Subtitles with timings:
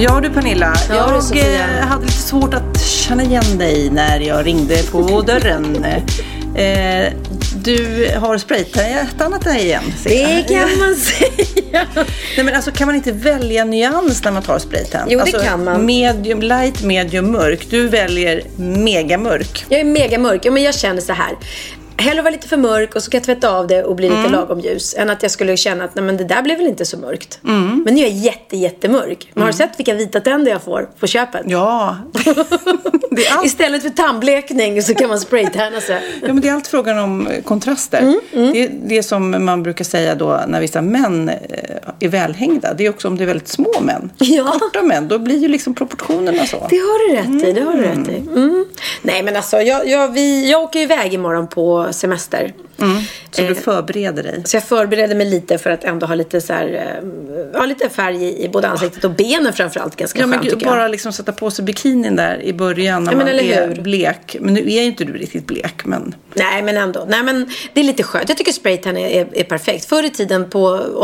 [0.00, 1.44] Ja du Pernilla, Ja, jag Sofia.
[1.78, 5.84] eh, hade lite svårt att känna igen dig när jag ringde på dörren.
[6.54, 7.12] Eh,
[7.64, 9.82] du har spraytannat dig igen.
[10.04, 11.86] Det kan man säga.
[12.36, 15.06] Nej men alltså kan man inte välja nyans när man tar spraytan?
[15.10, 15.86] Jo, det alltså, kan man.
[15.86, 17.66] Medium light, medium mörk.
[17.70, 19.64] Du väljer mega mörk.
[19.68, 20.40] Jag är mega mörk.
[20.44, 21.36] Ja, men jag känner så här.
[22.00, 24.18] Hellre vara lite för mörk och så kan jag tvätta av det och bli Mm.
[24.22, 24.94] lite lagom ljus.
[24.98, 27.38] Än att jag skulle känna att nej, men det där blev väl inte så mörkt.
[27.44, 27.82] Mm.
[27.84, 29.30] Men nu är jag jätte, jättemörk.
[29.34, 31.42] Men har du sett vilka vita tänder jag får på köpet?
[31.46, 31.96] Ja.
[33.44, 36.02] Istället för tandblekning så kan man spraytanna sig.
[36.22, 38.00] ja, men det är allt frågan om eh, kontraster.
[38.32, 41.36] Mm, Det är det som man brukar säga då när vissa män eh,
[42.00, 42.74] är välhängda.
[42.74, 44.10] Det är också om det är väldigt små män.
[44.18, 44.54] Ja.
[44.60, 46.66] Korta män, då blir ju liksom proportionerna så.
[46.70, 47.52] Det har du rätt i.
[47.52, 48.16] Det har du rätt i.
[48.16, 48.64] Mm.
[49.02, 52.54] Nej men alltså, jag, jag, vi, jag åker iväg imorgon på semester.
[53.30, 54.42] Så Eh, du förbereder dig.
[54.44, 56.66] Så jag förbereder mig lite för att ändå ha lite, så här,
[57.02, 57.08] eh,
[57.52, 59.96] ja, lite färg i, i både ansiktet och benen framförallt.
[59.96, 63.12] Ganska Ja, men skönt gud, bara liksom sätta på sig bikinin där i början när
[63.12, 63.82] Ja, men man är hur?
[63.82, 64.36] blek.
[64.40, 65.84] Men nu är ju inte du riktigt blek.
[65.84, 67.06] Men Nej men ändå.
[67.08, 68.28] Nej men det är lite skönt.
[68.28, 69.84] Jag tycker spraytan är, är, är perfekt.
[69.84, 70.58] Förr i tiden på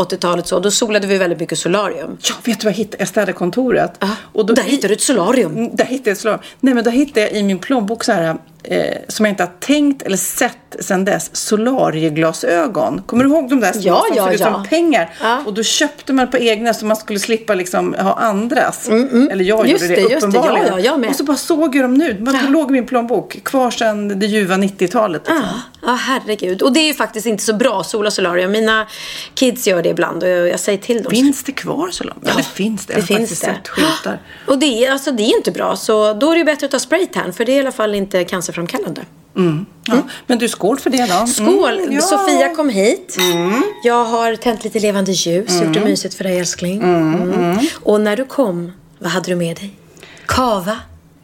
[0.09, 2.17] 80-talet så, då solade vi väldigt mycket solarium.
[2.21, 2.97] ja, vet du vad jag hittade?
[2.99, 4.03] Jag städade kontoret.
[4.33, 5.51] Och där hittade du ett solarium.
[5.57, 6.39] Mm, Där hittade jag ett slag.
[6.59, 9.51] Nej, men där hittade jag i min plånbok så här, eh, som jag inte har
[9.59, 11.29] tänkt eller sett sedan dess,
[11.65, 13.01] solarieglasögon.
[13.05, 14.53] Kommer du ihåg de där små Ja, som ja, såg ut ja.
[14.53, 15.09] som pengar?
[15.21, 15.41] Ja.
[15.45, 18.89] Och då köpte man på egna så man skulle slippa liksom ha andras.
[18.89, 20.27] Eller jag Mm, Just gjorde det, det, just det.
[20.27, 20.67] uppenbarligen.
[20.67, 21.09] Ja, ja, jag med.
[21.09, 22.13] Och så bara såg jag dem nu.
[22.13, 22.49] De Ja.
[22.49, 23.37] låg i min plånbok.
[23.43, 25.21] Kvar sedan det ljuva 90-talet.
[25.27, 25.45] Liksom.
[25.85, 26.61] Ja, ja, herregud.
[26.61, 28.51] Och det är ju faktiskt inte så bra sola solarium.
[28.51, 28.87] Mina
[29.33, 31.11] kids gör det ibland och jag, jag säger till dem.
[31.11, 32.23] Finns det kvar långt?
[32.25, 32.93] Ja, det finns det.
[32.93, 33.41] det jag har finns faktiskt
[33.75, 33.91] det.
[34.03, 34.19] sett.
[34.47, 35.75] Och det är, alltså, det är inte bra.
[35.75, 37.33] Så då är det bättre att ta spraytan.
[37.33, 39.01] För det är i alla fall inte cancerframkallande.
[39.85, 40.01] Ja.
[40.27, 41.27] Men du, skål för det då.
[41.27, 41.79] Skål!
[41.79, 42.01] Mm, ja.
[42.01, 43.17] Sofia kom hit.
[43.83, 46.81] Jag har tänt lite levande ljus, gjort det mysigt för dig älskling.
[46.81, 47.57] Mm.
[47.83, 49.73] Och när du kom, vad hade du med dig?
[50.25, 50.77] Kava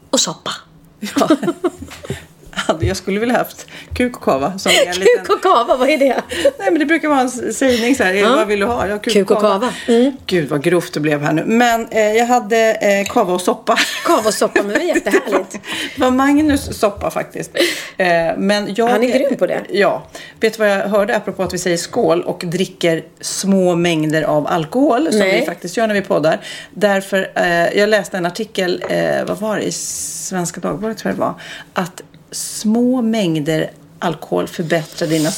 [0.10, 0.52] och soppa.
[1.00, 1.30] Ja.
[2.52, 4.60] Hade- Jag skulle vilja haft kuk och kava.
[4.60, 5.26] Som en liten...
[5.26, 6.22] Kuk och kava, vad är det?
[6.60, 8.36] Nej men det brukar vara en sägning så här.
[8.36, 8.88] Vad vill du ha?
[8.88, 9.74] Ja, Kuk och kava.
[9.88, 10.12] Mm.
[10.26, 11.44] Gud vad grovt det blev här nu.
[11.46, 13.78] Men eh, jag hade eh, kava och soppa.
[14.06, 15.52] Kava och soppa, men det var jättehärligt.
[15.96, 17.52] Det var Magnus soppa faktiskt.
[17.98, 18.08] Eh,
[18.38, 19.62] men jag, Han är grym på det.
[19.70, 20.04] Ja.
[20.40, 24.48] Vet du vad jag hörde apropå att vi säger skål och dricker små mängder av
[24.48, 25.40] alkohol som Nej.
[25.40, 26.40] vi faktiskt gör när vi poddar.
[26.72, 31.18] Därför, eh, jag läste en artikel, eh, vad var det, i Svenska Dagbladet tror jag
[31.18, 31.34] det var,
[31.74, 33.72] att små mängder
[34.04, 35.32] alkohol förbättrar dina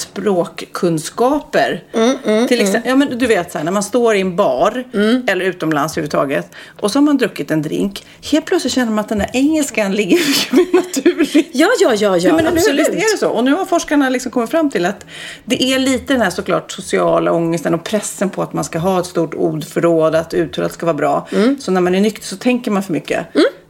[0.73, 1.83] språkkunskaper.
[1.93, 4.83] Mm, Till exempel, ja, men du vet så här, när man står i en bar
[5.27, 6.51] eller utomlands överhuvudtaget
[6.81, 8.05] och så har man druckit en drink.
[8.31, 11.49] Helt plötsligt känner man att den där engelskan ligger mycket mer naturligt.
[11.53, 12.79] Ja, ja, ja, ja, men absolut.
[12.87, 13.29] Visst är det så?
[13.29, 15.05] Och nu har forskarna liksom kommit fram till att
[15.45, 18.99] det är lite den här såklart sociala ångesten och pressen på att man ska ha
[18.99, 21.27] ett stort ordförråd, att uttalet ska vara bra.
[21.59, 23.25] Så när man är nykter så tänker man för mycket.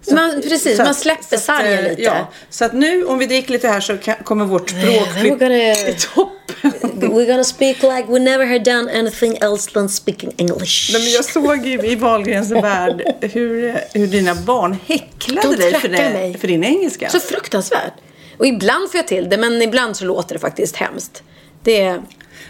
[0.08, 0.16] Så.
[0.16, 2.02] Man- precis, man släpper att, sargen eh, lite.
[2.02, 5.30] Ja, så att nu om vi dricker lite här så kan, kommer vårt språk bli
[5.30, 6.72] gonna- toppen.
[7.12, 10.90] We're gonna speak like we never had done anything else than speaking English.
[10.94, 15.74] Nej, men jag såg ju i Wahlgrens värld hur, hur dina barn häcklade De dig
[15.74, 16.38] för, det, mig.
[16.38, 17.10] för din engelska.
[17.10, 17.94] Så fruktansvärt.
[18.38, 21.24] Och ibland får jag till det, men ibland så låter det faktiskt hemskt.
[21.64, 22.02] Det är...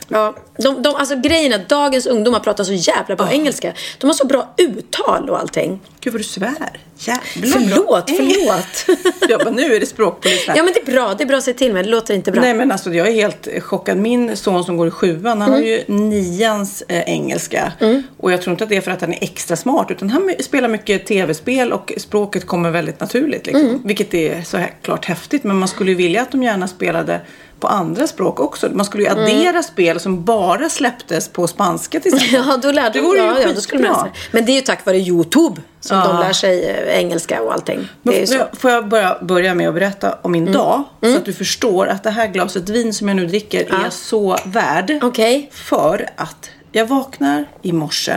[0.07, 3.73] Ja, de, de, alltså grejen är att dagens ungdomar pratar så jävla bra engelska.
[3.97, 5.79] De har så bra uttal och allting.
[5.99, 6.79] Gud vad du svär.
[6.97, 7.23] Jävlar.
[7.59, 8.15] Förlåt, bra.
[8.17, 8.99] förlåt.
[9.29, 10.57] Jag bara, nu är det språkpolis här.
[10.57, 11.83] ja men det är bra, det är bra att säga till mig.
[11.83, 12.41] Det låter inte bra.
[12.41, 13.97] Nej men alltså jag är helt chockad.
[13.97, 15.69] Min son som går i sjuan, han har Mm.
[15.69, 17.71] ju nians eh, engelska.
[18.17, 19.87] Och jag tror inte att det är för att han är extra smart.
[19.91, 23.45] Utan han spelar mycket tv-spel och språket kommer väldigt naturligt.
[23.45, 23.65] Liksom.
[23.65, 23.81] Mm.
[23.85, 25.43] Vilket är så här klart häftigt.
[25.43, 27.21] Men man skulle ju vilja att de gärna spelade
[27.63, 28.69] på andra språk också.
[28.73, 32.43] Man skulle ju addera spel som bara släpptes på spanska till exempel.
[32.47, 34.09] Ja, då lärde det vore ju ja, ja, då skulle man.
[34.31, 36.07] Men det är ju tack vare YouTube som Ja.
[36.07, 37.87] de lär sig eh, engelska och allting.
[38.01, 38.13] Men.
[38.15, 38.47] Mm.
[38.53, 40.83] får jag- bara börja med att berätta om min dag?
[41.01, 44.37] Så att du förstår att det här glaset vin som jag nu dricker är så
[44.45, 44.99] värd.
[45.01, 45.49] Okej.
[45.53, 48.13] För att jag vaknar i morse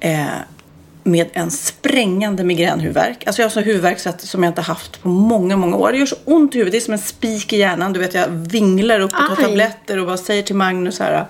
[0.00, 0.26] eh,
[1.06, 3.26] med en sprängande migränhuvudvärk.
[3.26, 5.92] Alltså jag har så huvudvärk så att, som jag inte haft på många, många år.
[5.92, 6.72] Det gör så ont i huvudet.
[6.72, 7.92] Det är som en spik i hjärnan.
[7.92, 9.44] Du vet, jag vinglar upp och tar Aj.
[9.44, 11.26] tabletter och bara säger till Magnus här.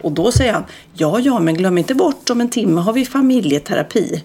[0.00, 0.64] Och då säger han,
[0.94, 4.24] ja, ja, men glöm inte bort om en timme har vi familjeterapi.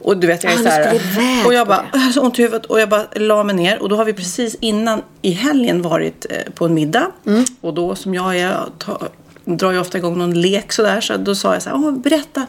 [0.00, 1.00] Och du vet, jag är så här.
[1.46, 2.66] Och jag bara, jag har så ont i huvudet.
[2.66, 3.82] Och jag bara la mig ner.
[3.82, 7.06] Och då har vi precis innan i helgen varit eh, på en middag.
[7.26, 7.44] Mm.
[7.60, 8.60] Och då som jag är,
[9.44, 11.00] drar jag ofta igång någon lek sådär.
[11.00, 12.46] Så då sa jag så här, "Åh, berätta.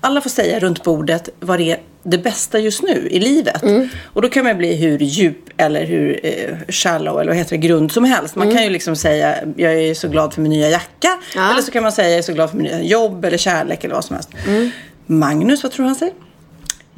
[0.00, 3.62] Alla får säga runt bordet vad det är det bästa just nu i livet.
[3.62, 3.88] Mm.
[4.04, 7.66] Och då kan man bli hur djup eller hur eh, shallow eller vad heter det,
[7.66, 8.36] grund som helst.
[8.36, 11.08] Man kan ju liksom säga, jag är så glad för min nya jacka.
[11.08, 11.20] Mm.
[11.34, 11.50] Ja.
[11.52, 13.84] Eller så kan man säga, jag är så glad för min nya jobb eller kärlek
[13.84, 14.30] eller vad som helst.
[14.46, 14.70] Mm.
[15.06, 16.14] Magnus, vad tror han säger?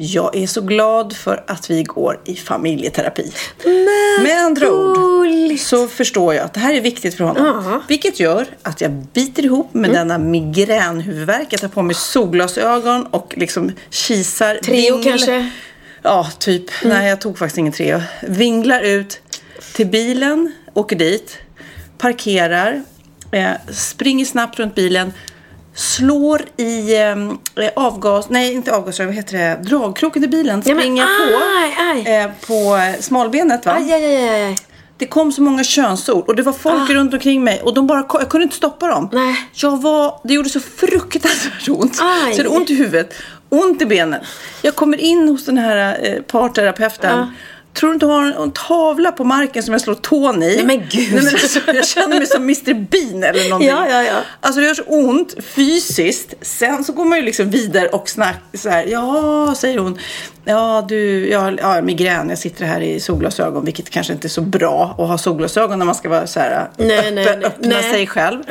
[0.02, 3.32] Jag är så glad för att vi går i familjeterapi.
[4.23, 7.47] Med andra ord så förstår jag att det här är viktigt för honom.
[7.47, 7.69] Ja.
[7.69, 7.81] Mm.
[7.88, 11.47] Vilket gör att jag biter ihop med denna migränhuvudvärk.
[11.50, 14.55] Jag tar på mig solglasögon och liksom kisar.
[14.55, 15.50] Treo vingl- kanske?
[16.02, 16.64] Ja, typ.
[16.85, 18.00] Nej, jag tog faktiskt ingen Treo.
[18.23, 19.20] Vinglar ut
[19.75, 21.38] till bilen, åker dit,
[21.99, 22.82] parkerar,
[23.32, 25.12] eh, springer snabbt runt bilen,
[25.80, 31.32] slår i eh, avgas, nej inte avgas, vad heter det, dragkroken i bilen, springer aj,
[31.32, 32.16] på, aj.
[32.16, 33.72] Eh, på smalbenet va.
[33.72, 34.56] Aj, aj.
[34.96, 38.06] Det kom så många könsord och det var folk runt omkring mig och de bara,
[38.12, 39.08] jag kunde inte stoppa dem.
[39.12, 39.16] Ah.
[39.16, 39.36] Nej.
[39.52, 41.98] Jag var, det gjorde så fruktansvärt ont.
[42.00, 42.34] Aj.
[42.34, 43.14] Så det ont i huvudet,
[43.48, 44.20] ont i benen.
[44.62, 47.34] Jag kommer in hos den här eh, parterapeuten.
[47.75, 50.56] Tror du inte har en, en tavla på marken som jag slår tån i?
[50.56, 51.14] Nej, men gud.
[51.14, 53.69] Nej, men alltså, jag känner mig som Mr Bean eller någonting.
[53.69, 54.20] Ja, ja, ja.
[54.40, 56.34] Alltså det gör så ont fysiskt.
[56.43, 58.87] Sen så går man ju liksom vidare och snackar så här.
[58.87, 59.99] Ja, säger hon.
[60.50, 62.29] Ja, du, ja, ja, migrän.
[62.29, 65.87] Jag sitter här i solglasögon, vilket kanske inte är så bra att ha solglasögon när
[65.87, 67.44] man ska vara så här Nej, öppen, nej, nej.
[67.44, 67.82] öppna Nej.
[67.93, 68.43] sig själv.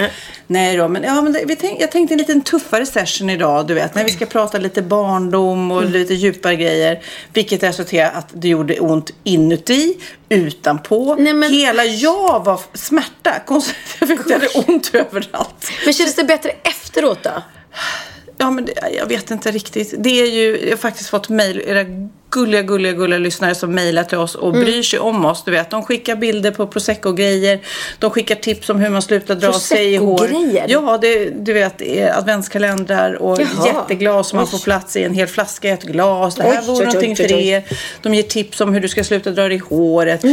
[0.47, 3.67] Nej då, men, ja, men det, vi tänk, jag tänkte en liten tuffare session idag,
[3.67, 3.95] du vet.
[3.95, 6.99] När vi ska prata lite barndom och lite djupare grejer.
[7.33, 9.97] Vilket resulterade att det gjorde ont inuti,
[10.29, 11.15] utanpå.
[11.19, 13.33] Nej, men- Hela jag var smärta.
[13.45, 15.71] Konstigt, jag jag hade ont överallt.
[15.85, 17.31] Men kändes det bättre efteråt då?
[18.41, 19.93] Ja, men det, jag vet inte riktigt.
[19.97, 21.85] Det är ju, jag har faktiskt fått mejl, era
[22.31, 25.43] gulliga, gulliga, gulliga lyssnare som mejlar till oss och bryr sig om oss.
[25.45, 27.59] Du vet, de skickar bilder på prosecco-grejer.
[27.99, 30.29] De skickar tips om hur man slutar dra sig i hår.
[30.67, 31.81] Ja, det, du vet,
[32.17, 33.65] adventskalendrar och Jaha.
[33.67, 35.03] jätteglas som man får plats i.
[35.03, 36.35] En hel flaska i ett glas.
[36.35, 37.47] Det här Oj, vore oj, oj, någonting oj, för oj.
[37.47, 37.63] er.
[38.01, 40.23] De ger tips om hur du ska sluta dra dig i håret.
[40.23, 40.31] Eh,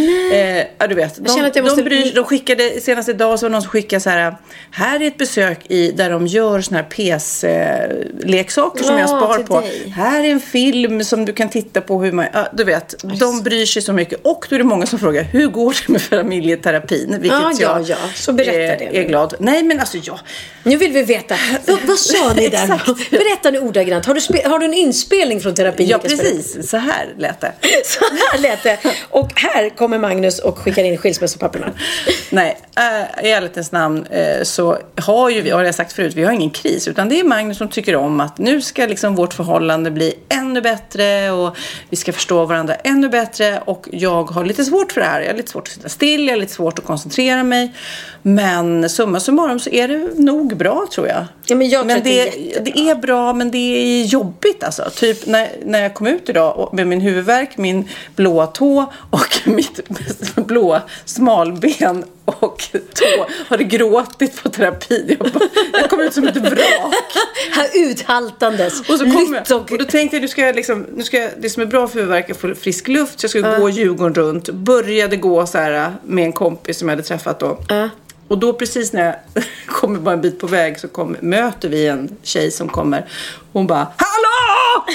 [0.78, 1.14] ja, du vet.
[1.24, 3.70] De, att jag måste- de, bryr, de skickade, senast idag så var det någon som
[3.70, 4.36] skickade så här.
[4.70, 9.38] Här är ett besök i, där de gör såna här PS-leksaker som Ja, jag spar
[9.38, 9.60] på.
[9.60, 9.92] dig.
[9.96, 13.42] Här är en film som du kan titta på hur man, ja, du vet, de
[13.42, 14.20] bryr sig så mycket.
[14.22, 17.16] Och då är det många som frågar, hur går det med familjeterapin?
[17.20, 17.96] Vilket Ja, ja, jag ja.
[18.14, 19.34] Så berätta är, det är glad.
[19.38, 20.18] Nej, men alltså jag,
[20.62, 21.36] Nu vill vi veta.
[21.66, 22.62] Vad, vad sa ni där?
[22.74, 23.10] Exakt.
[23.10, 24.06] Berätta nu ordagrant.
[24.06, 25.88] Har du, spe, har du en inspelning från terapin?
[25.88, 27.52] ja precis, så här lät det.
[27.84, 28.78] Så här lät det.
[29.10, 31.72] Och här kommer Magnus och skickar in skilsmässopapperna.
[32.30, 36.24] Nej, äh, i ärlighetens namn äh, så har ju vi, har jag sagt förut, vi
[36.24, 36.88] har ingen kris.
[36.88, 40.60] Utan det är Magnus som tycker om att nu ska liksom vårt förhållande bli ännu
[40.60, 41.56] bättre och
[41.90, 43.62] vi ska förstå varandra ännu bättre.
[43.64, 45.20] Och jag har lite svårt för det här.
[45.20, 47.72] Jag har lite svårt att sitta still, jag har lite svårt att koncentrera mig.
[48.22, 51.24] Men summa summarum så är det nog bra tror jag.
[51.46, 52.72] Ja, men jag tror men att det är det, jättebra.
[52.74, 54.90] det är bra men det är jobbigt alltså.
[54.94, 59.80] Typ när, när jag kom ut idag med min huvudvärk, min blåa tå och mitt
[60.34, 65.16] blåa smalben och tå har gråtit på terapi.
[65.18, 66.94] Jag, bara, jag kom ut som ett vrak.
[67.52, 68.80] Här uthaltandes.
[68.80, 71.30] Och så kom jag, och då tänkte jag, nu ska jag liksom, nu ska jag,
[71.38, 73.20] det som är bra för huvudvärk är att få frisk luft.
[73.20, 74.50] Så jag skulle gå Djurgården runt.
[74.50, 77.58] Började gå så här med en kompis som jag hade träffat då.
[78.28, 81.86] Och då precis när jag kommer bara en bit på väg så kommer, möter vi
[81.86, 83.06] en tjej som kommer.
[83.52, 84.86] Hon bara Hallå!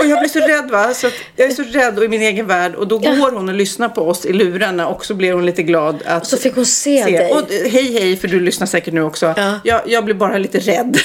[0.00, 0.94] Och jag blir så rädd va.
[0.94, 2.74] Så att jag är så rädd och i min egen värld.
[2.74, 5.62] Och då går hon och lyssnar på oss i lurarna och så blir hon lite
[5.62, 7.32] glad att så fick hon se dig.
[7.32, 9.34] Och, hej hej för du lyssnar säkert nu också.
[9.36, 9.60] Ja.
[9.64, 10.98] Jag, jag blir bara lite rädd.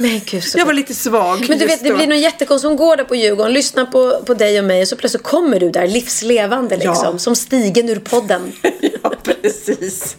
[0.00, 1.96] Men gud så Jag var lite svag Men du vet, det då.
[1.96, 2.68] blir någon jättekonstigt.
[2.68, 5.60] Hon går där på Djurgården, lyssnar på, på dig och mig och så plötsligt kommer
[5.60, 6.94] du där livslevande liksom.
[7.12, 7.18] Ja.
[7.18, 8.52] Som stigen ur podden.
[9.02, 9.12] Ja,
[9.42, 10.16] precis.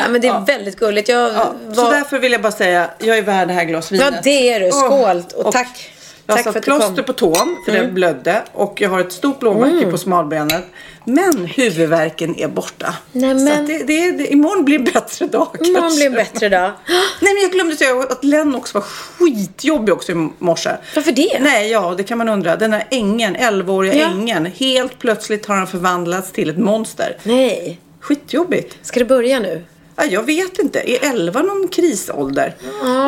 [0.00, 1.08] Ja, men det är väldigt gulligt.
[1.08, 1.74] Jag Ja, var...
[1.84, 4.06] Så därför vill jag bara säga, jag är värd det här glas vinet.
[4.14, 4.70] Ja, det är du.
[4.70, 5.92] Skål och, och tack.
[6.26, 9.12] Jag Tack har för satt plåster på tån för det blödde och jag har ett
[9.12, 9.90] stort blåmärke Mm.
[9.90, 10.64] på smalbenet.
[11.04, 12.94] Men huvudvärken är borta.
[13.12, 15.96] Nej, Så men- att det, det, det, imorgon blir en bättre dag Imorgon kanske.
[15.98, 16.70] blir en bättre dag.
[17.20, 20.70] Nej men jag glömde säga att Lennox var skitjobbig också i morse.
[20.94, 21.38] Varför det?
[21.40, 22.56] Nej, ja det kan man undra.
[22.56, 24.08] Den här ängen, 11-åriga Ja.
[24.10, 24.46] ängen.
[24.46, 27.16] Helt plötsligt har han förvandlats till ett monster.
[27.22, 27.80] Nej.
[28.00, 28.76] Skitjobbigt.
[28.82, 29.64] Ska det börja nu?
[29.96, 30.90] Ja, jag vet inte.
[30.90, 32.54] Är 11 någon krisålder?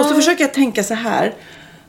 [0.01, 1.35] Och så försöker jag tänka så här.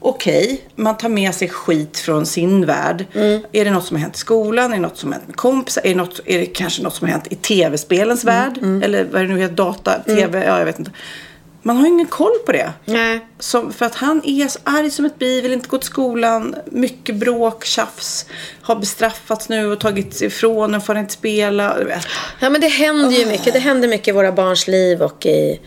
[0.05, 3.05] Okej, man tar med sig skit från sin värld.
[3.51, 4.71] Är det något som har hänt i skolan?
[4.71, 5.81] Är det något som har hänt med kompisar?
[5.85, 8.57] Är det, något, är det kanske något som har hänt i tv-spelens värld?
[8.83, 9.55] Eller vad är det nu heter?
[9.55, 9.99] Data?
[9.99, 10.45] TV?
[10.45, 10.91] Ja, jag vet inte.
[11.65, 12.71] Man har ju ingen koll på det.
[12.85, 13.19] Nej.
[13.39, 16.55] Som, för att han är så arg som ett bi, vill inte gå till skolan.
[16.65, 18.25] Mycket bråk, tjafs.
[18.61, 21.77] Har bestraffats nu och tagits ifrån och får inte spela.
[22.39, 23.53] Ja, men det händer ju mycket.
[23.53, 25.59] Det händer mycket i våra barns liv och i,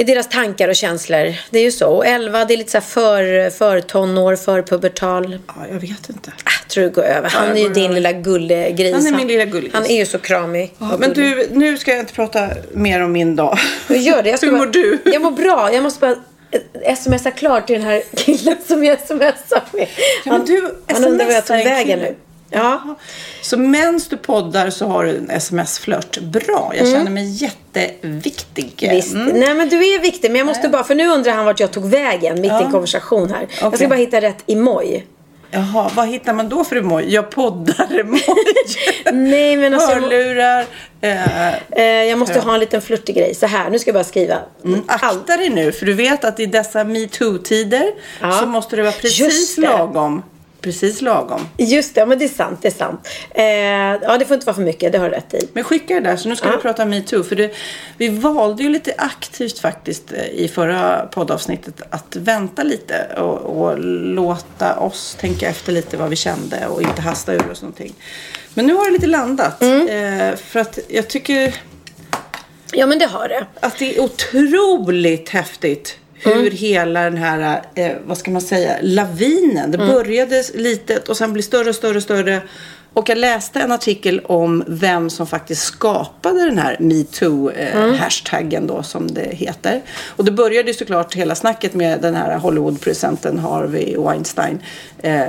[0.00, 1.34] i deras tankar och känslor.
[1.50, 1.88] Det är ju så.
[1.88, 5.38] Och 11, det är lite så för, för tonår, för pubertal.
[5.46, 6.30] Ja, jag vet inte.
[6.30, 7.28] Äh, tror det går över.
[7.28, 7.94] Han Ja, är ju din över.
[7.94, 8.94] lilla gullegris.
[8.94, 9.72] Han är min lilla gullegris.
[9.74, 10.74] Han är ju så kramig.
[10.78, 13.58] Ja, men du, nu ska jag inte prata mer om min dag.
[13.88, 14.30] Jag gör det.
[14.30, 14.98] Jag Hur bara- mår du?
[15.04, 15.70] Jag mår bra.
[15.72, 16.16] Jag måste bara
[16.84, 19.88] eh, smsa klart till den här killen som jag smsar med.
[20.24, 22.14] Ja, men du han undrar vad jag tog en vägen nu.
[22.50, 22.96] Ja.
[23.42, 26.18] Så medan du poddar så har du en sms-flört.
[26.18, 28.74] Bra, jag känner mig jätteviktig.
[28.82, 28.96] Mm.
[28.96, 29.14] Visst.
[29.14, 29.26] Mm.
[29.40, 30.30] Nej men du är viktig.
[30.30, 32.70] Men jag måste bara, för nu undrar han vart jag tog vägen mitt i en
[32.72, 33.46] konversation här.
[33.60, 35.06] Jag ska bara hitta rätt emoj.
[35.50, 37.14] Jaha, vad hittar man då för emoj?
[37.14, 38.22] Jag poddar emoj.
[39.12, 39.94] Nej men alltså.
[39.94, 40.64] Hörlurar.
[41.00, 43.34] Eh, Eh, jag måste ha en liten flörtig grej.
[43.34, 44.36] Så här, nu ska jag bara skriva.
[44.64, 45.02] Mm, Allt.
[45.02, 47.90] Akta dig nu, för du vet att i dessa metoo-tider
[48.20, 48.32] Ja.
[48.32, 49.62] så måste det vara precis det.
[49.62, 50.22] lagom.
[50.60, 51.40] Precis lagom.
[51.56, 52.58] Just det, ja, men det är sant.
[52.62, 53.08] Det är sant.
[53.30, 53.44] Eh,
[54.08, 54.92] ja, det får inte vara för mycket.
[54.92, 55.48] Det har du rätt i.
[55.52, 56.56] Men skicka det där, så nu ska Ja.
[56.56, 57.22] vi prata metoo.
[57.22, 57.54] För det,
[57.96, 63.78] vi valde ju lite aktivt faktiskt eh, i förra poddavsnittet att vänta lite och, och
[64.14, 67.94] låta oss tänka efter lite vad vi kände och inte hasta ur oss någonting.
[68.54, 69.62] Men nu har det lite landat.
[69.62, 69.88] Mm.
[70.30, 71.54] Eh, för att jag tycker
[72.72, 73.46] Ja, men det har det.
[73.60, 79.70] att det är otroligt häftigt hur hela den här, eh, vad ska man säga, lavinen.
[79.70, 82.42] Det började litet och sen blir större och större och större.
[82.98, 89.06] Och jag läste en artikel om vem som faktiskt skapade den här metoo-hashtaggen då som
[89.14, 89.82] det heter.
[90.16, 94.58] Och det började ju såklart hela snacket med den här Hollywood-producenten Harvey Weinstein.
[95.02, 95.26] Eh,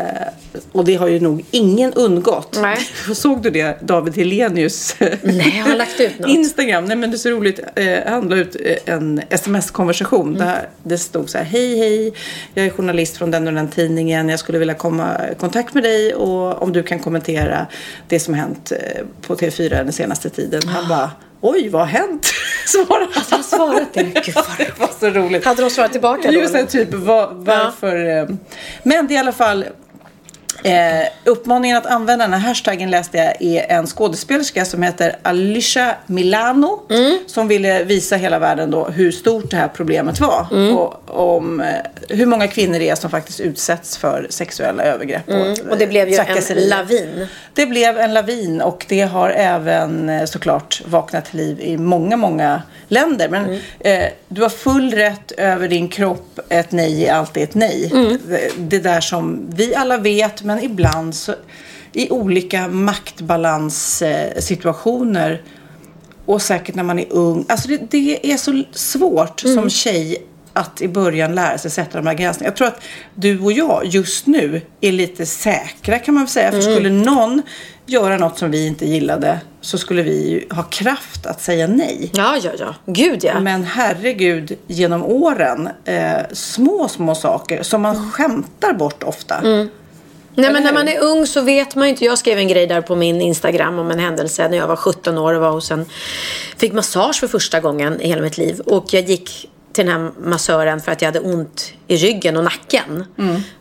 [0.72, 2.58] och det har ju nog ingen undgått.
[2.62, 2.78] Nej.
[3.14, 4.96] Såg du det, David Helenius?
[5.22, 6.30] Nej, har lagt ut något?
[6.30, 7.60] Instagram, nej men det är så roligt.
[7.76, 11.46] Eh, han la ut eh, en sms-konversation där det stod så här.
[11.46, 12.14] Hej hej,
[12.54, 14.30] jag är journalist från den och den tidningen.
[14.30, 17.59] Jag skulle vilja komma i kontakt med dig och om du kan kommentera
[18.08, 20.62] det som hänt eh, på TV4 den senaste tiden.
[20.68, 21.12] Han bara,
[21.42, 22.28] oj vad har hänt?
[22.66, 23.24] Svarade han.
[23.32, 24.04] han svarat det?
[24.04, 25.46] Gud, vad det var så roligt.
[25.46, 26.38] Hade de svarat tillbaka då?
[26.38, 28.18] Just det, typ var, varför.
[28.18, 28.28] eh,
[28.84, 29.66] Men det är i alla fall.
[30.64, 35.96] Eh, uppmaningen att använda den här hashtaggen läste jag är en skådespelerska som heter Alicia
[36.06, 36.80] Milano.
[37.28, 40.48] Som ville visa hela världen då hur stort det här problemet var.
[40.78, 41.68] Och om eh,
[42.10, 45.28] hur många kvinnor det är som faktiskt utsätts för sexuella övergrepp.
[45.30, 47.28] Och, Och det blev ju en lavin.
[47.54, 52.18] Det blev en lavin och det har även eh, såklart vaknat till liv i många,
[52.18, 53.30] många länder.
[53.30, 53.60] Men Mm.
[53.80, 56.40] eh, du har full rätt över din kropp.
[56.50, 57.90] Ett nej är alltid ett nej.
[57.94, 58.18] Mm.
[58.28, 61.36] Det, det där som vi alla vet, men ibland så
[61.94, 65.42] i olika maktbalanssituationer
[66.26, 67.46] och säkert när man är ung.
[67.50, 69.56] Alltså det, det är så svårt Mm.
[69.56, 72.46] som tjej att i början lära sig sätta de här gränserna.
[72.48, 72.82] Jag tror att
[73.16, 76.48] du och jag just nu är lite säkra kan man väl säga.
[76.48, 76.62] Mm.
[76.62, 77.42] För skulle någon
[77.86, 82.10] göra något som vi inte gillade så skulle vi ju ha kraft att säga nej.
[82.14, 82.76] Ja, ja, ja.
[82.86, 83.40] Gud ja.
[83.40, 87.98] Men herregud, genom åren, eh, små, små saker som Mm.
[88.00, 89.68] man skämtar bort ofta.
[90.36, 92.06] Nej, men när man är ung så vet man ju inte.
[92.06, 95.18] Jag skrev en grej där på min Instagram om en händelse när jag var 17
[95.18, 95.86] år och var hos en...
[96.58, 98.60] Fick massage för första gången i hela mitt liv.
[98.60, 102.44] Och jag gick till den här massören för att jag hade ont i ryggen och
[102.44, 103.06] nacken.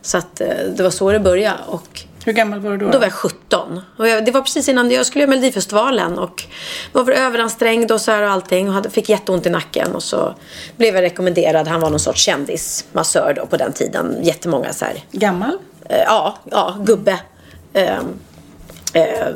[0.01, 0.47] Så att eh,
[0.77, 1.57] det var så det började.
[1.67, 2.89] Och Hur gammal var du då?
[2.91, 3.81] då var jag 17.
[3.97, 6.19] Och jag, det var precis innan jag skulle göra Melodifestivalen.
[6.19, 6.43] Och
[6.91, 8.67] var för överansträngd och så här och allting.
[8.67, 9.95] Och hade, fick jätteont i nacken.
[9.95, 10.35] Och så
[10.77, 11.67] blev jag rekommenderad.
[11.67, 14.17] Han var någon sorts kändismassör då på den tiden.
[14.21, 15.57] Jättemånga så här Gammal?
[15.89, 17.19] Eh, ja, ja, gubbe.
[17.73, 18.05] Ehm,
[18.93, 19.27] eh,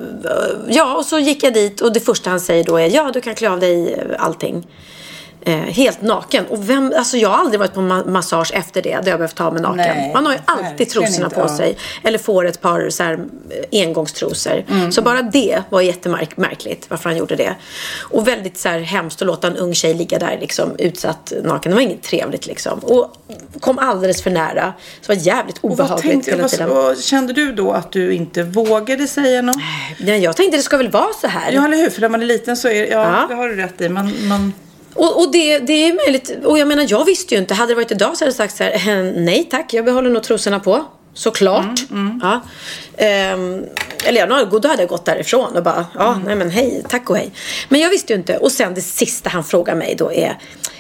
[0.67, 3.22] ja, och så gick jag dit och det första han säger då är ja, du
[3.22, 4.67] kan klä av dig eh, allting.
[5.46, 6.46] Eh, helt naken.
[6.46, 9.36] Och vem, alltså jag har aldrig varit på ma- massage efter det där jag behövt
[9.36, 9.78] ta mig naken.
[9.78, 11.78] Nej, Man har ju alltid trosorna på sig.
[12.04, 13.14] Eller får ett par så här,
[13.72, 14.64] eh, engångstrosor.
[14.70, 14.92] Mm.
[14.92, 17.56] Så bara det var jättemärkligt varför han gjorde det.
[18.02, 21.70] Och väldigt så här, hemskt att låta en ung tjej ligga där liksom, utsatt naken.
[21.70, 22.80] Det var inget trevligt liksom.
[22.80, 23.14] Och
[23.60, 24.74] kom alldeles för nära.
[25.02, 26.70] Så det var jävligt Och obehagligt hela tiden.
[26.70, 29.56] vad, kände du då att du inte vågade säga något?
[30.00, 31.52] Nej, jag tänkte det ska väl vara så här.
[31.52, 31.90] Ja, eller hur?
[31.90, 33.26] För när man är liten så är ja, Ja.
[33.30, 33.90] det har du rätt i.
[33.90, 34.54] Man, man,
[34.94, 36.32] Och, och det, det är möjligt.
[36.46, 37.54] Och jag menar, jag visste ju inte.
[37.54, 40.10] Hade det varit idag så hade jag sagt så här, "Eh, nej tack, jag behåller
[40.10, 40.86] nog trosorna på.
[41.16, 41.80] Såklart.
[42.22, 42.42] Ja.
[42.98, 43.66] Ehm,
[44.06, 47.18] eller ja, då hade jag gått därifrån och bara, ja, nej men hej, tack och
[47.18, 47.32] hej.
[47.70, 48.38] Men jag visste ju inte.
[48.38, 50.38] Och sen det sista han frågar mig då är,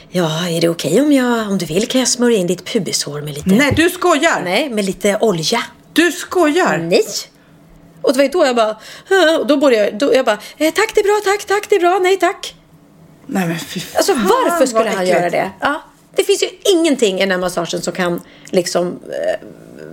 [0.09, 3.21] ja, är det okej om jag, om du vill kan jag smörja in ditt pubishår
[3.21, 4.41] med lite, nej, du skojar!
[4.43, 5.63] nej, med lite olja.
[5.93, 6.77] Du skojar!
[6.77, 7.05] Nej.
[8.01, 8.77] Och det var ju då jag bara,
[9.39, 11.75] och då började jag, då jag bara, eh, tack det är bra, tack, tack det
[11.75, 12.55] är bra, nej tack.
[13.25, 15.17] Nej, men fy fan, Alltså varför skulle han äckligt.
[15.19, 15.51] göra det?
[15.59, 15.81] Ja.
[16.15, 19.47] Det finns ju ingenting i den här massagen som kan liksom, eh,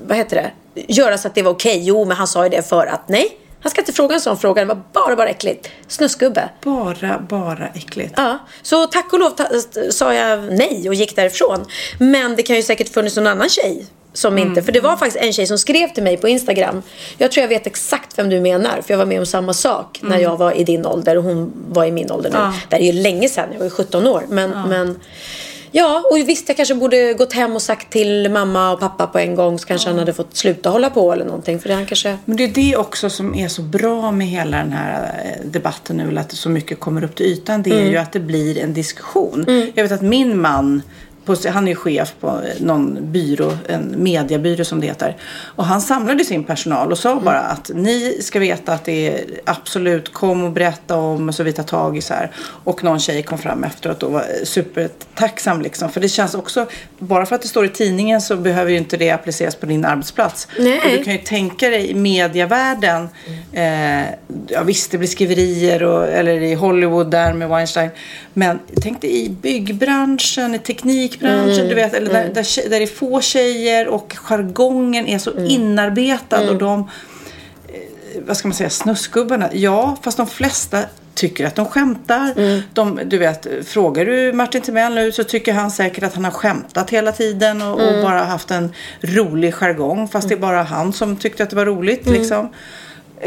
[0.06, 1.80] vad heter det, göra så att det var okej.
[1.82, 4.38] Jo, men han sa ju det för att nej, han ska inte fråga en sån
[4.38, 4.62] fråga.
[4.64, 5.69] Det var bara, bara äckligt.
[5.88, 6.49] Snuskgubbe.
[6.64, 8.14] Bara, bara äckligt.
[8.17, 9.49] Ja, så tack och lov ta-
[9.90, 11.64] sa jag nej och gick därifrån.
[11.99, 15.25] Men det kan ju säkert funnits någon annan tjej som inte, för det var faktiskt
[15.25, 16.83] en tjej som skrev till mig på Instagram.
[17.19, 19.99] Jag tror jag vet exakt vem du menar, för jag var med om samma sak
[20.02, 22.37] när jag var i din ålder och hon var i min ålder nu.
[22.38, 22.52] Ja.
[22.69, 24.23] Det är ju länge sedan, jag var ju 17 år.
[24.29, 25.00] Men, men
[25.73, 29.19] ja, och visst jag kanske borde gått hem och sagt till mamma och pappa på
[29.19, 31.61] en gång så kanske han hade fått sluta hålla på eller någonting.
[31.61, 32.19] För det han kanske...
[32.25, 35.97] Men det är det också som är så bra med hela den här eh, debatten
[35.97, 37.62] nu, att så mycket kommer upp till ytan.
[37.62, 37.91] Det är Mm.
[37.91, 39.71] ju att det blir en diskussion.
[39.75, 40.83] Jag vet att min man,
[41.37, 45.16] på, han är chef på eh, någon byrå, en mediebyrå som det heter.
[45.42, 47.25] Och han samlade sin personal och sa Mm.
[47.25, 51.52] bara att ni ska veta att det är absolut, kom och berätta om så vi
[51.52, 52.30] tar tag i så här.
[52.64, 55.90] Och någon tjej kom fram efteråt och var supertacksam liksom.
[55.90, 56.66] För det känns också,
[56.99, 59.84] bara för att det står i tidningen så behöver ju inte det appliceras på din
[59.84, 60.49] arbetsplats.
[60.58, 60.80] Nej.
[60.84, 63.08] Och du kan ju tänka dig i medievärlden.
[63.52, 64.02] Eh,
[64.49, 67.90] ja visst, det blir skriverier och, eller i Hollywood där med Weinstein.
[68.34, 70.58] Men tänk dig i byggbranschen, i
[71.21, 75.19] teknikbranschen, du vet, eller där, där, tje- där det är få tjejer och jargongen är
[75.19, 76.81] så inarbetad och de
[77.69, 77.75] eh,
[78.27, 79.49] vad ska man säga, snuskgubbarna.
[79.53, 80.83] Ja, fast de flesta
[81.15, 82.35] tycker att de skämtar.
[82.75, 86.31] De, du vet, frågar du Martin Timell nu så tycker han säkert att han har
[86.33, 90.09] skämtat hela tiden och, och bara haft en rolig jargong.
[90.09, 92.06] Fast det är bara han som tyckte att det var roligt.
[92.06, 92.49] Liksom.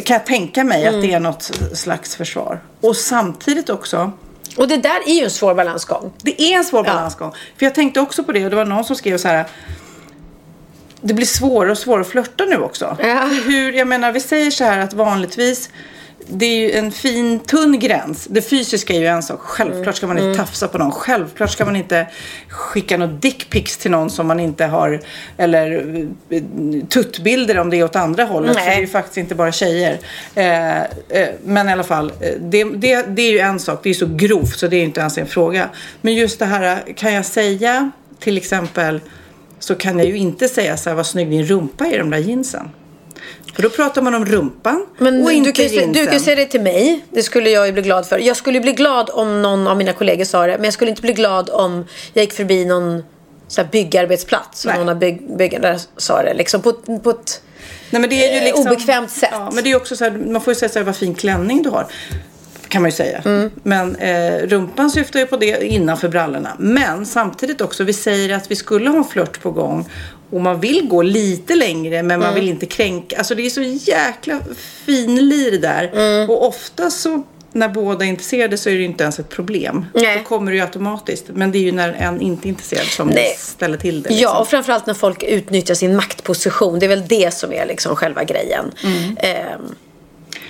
[0.05, 2.59] Kan jag tänka mig att det är något slags försvar.
[2.81, 4.11] Och samtidigt också
[4.57, 6.13] Och det där är ju en svår balansgång.
[6.21, 7.31] det är en svår balansgång.
[7.57, 9.45] För jag tänkte också på det och det var någon som skrev så här.
[11.01, 12.97] Det blir svårare och svårare att flörta nu också.
[12.99, 13.29] Ja.
[13.45, 15.69] Hur, jag menar, vi säger så här att vanligtvis
[16.27, 18.27] det är ju en fin tunn gräns.
[18.29, 19.39] Det fysiska är ju en sak.
[19.41, 20.29] Självklart ska man Mm.
[20.29, 20.91] inte tafsa på någon.
[20.91, 22.07] Självklart ska man inte
[22.49, 24.99] skicka några dickpics till någon som man inte har.
[25.37, 25.95] Eller
[26.29, 26.41] eh,
[26.89, 28.55] tuttbilder om det är åt andra hållet.
[28.55, 28.63] Nej.
[28.63, 29.99] För det är ju faktiskt inte bara tjejer.
[30.35, 30.85] Eh, eh,
[31.45, 33.79] men i alla fall, eh, det, det, det är ju en sak.
[33.83, 35.69] Det är så grovt så det är inte ens en fråga.
[36.01, 38.99] Men just det här, kan jag säga till exempel
[39.59, 42.09] så kan jag ju inte säga så här vad snygg din rumpa är i de
[42.09, 42.69] där jeansen.
[43.53, 46.45] För då pratar man om rumpan Men och inte du kan, du kan säga det
[46.45, 47.05] till mig.
[47.09, 48.19] Det skulle jag ju bli glad för.
[48.19, 50.55] Jag skulle bli glad om någon av mina kollegor sa det.
[50.55, 53.03] Men jag skulle inte bli glad om jag gick förbi någon
[53.47, 54.79] så här byggarbetsplats och Nej.
[54.79, 56.33] någon av bygg, byggarna sa det.
[56.33, 57.41] Liksom på, på ett...
[57.89, 59.29] Nej, men det är ju eh, liksom, obekvämt sätt.
[59.31, 61.15] Ja, men det är också så här, man får ju säga så här, vad fin
[61.15, 61.87] klänning du har.
[62.67, 63.21] Kan man ju säga.
[63.25, 63.51] Mm.
[63.63, 66.55] Men eh, rumpan syftar ju på det innanför brallorna.
[66.59, 69.89] Men samtidigt också, vi säger att vi skulle ha en flört på gång.
[70.33, 72.39] Och man vill gå lite längre men man Mm.
[72.39, 73.17] vill inte kränka.
[73.17, 74.39] Alltså det är så jäkla
[74.85, 75.91] finlir där.
[75.93, 76.29] Mm.
[76.29, 79.85] Och ofta så när båda är intresserade så är det inte ens ett problem.
[79.93, 80.17] Nej.
[80.17, 81.25] Då kommer det ju automatiskt.
[81.33, 83.35] Men det är ju när en inte är intresserad som Nej.
[83.39, 84.09] ställer till det.
[84.09, 84.23] liksom.
[84.23, 86.79] Ja, och framförallt när folk utnyttjar sin maktposition.
[86.79, 88.71] Det är väl det som är liksom själva grejen.
[89.17, 89.75] Ehm,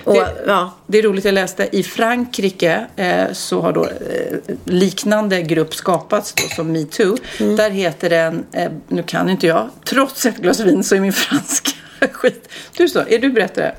[0.04, 0.28] och, Mm.
[0.34, 0.74] Det- ja.
[0.86, 6.32] Det är roligt, jag läste i Frankrike eh, så har då eh, liknande grupp skapats
[6.34, 7.16] då, som metoo.
[7.40, 7.56] Mm.
[7.56, 11.12] Där heter den, eh, nu kan inte jag, trots ett glas vin så är min
[11.12, 11.70] franska
[12.12, 12.48] skit.
[12.76, 13.74] Du så, är du berättare?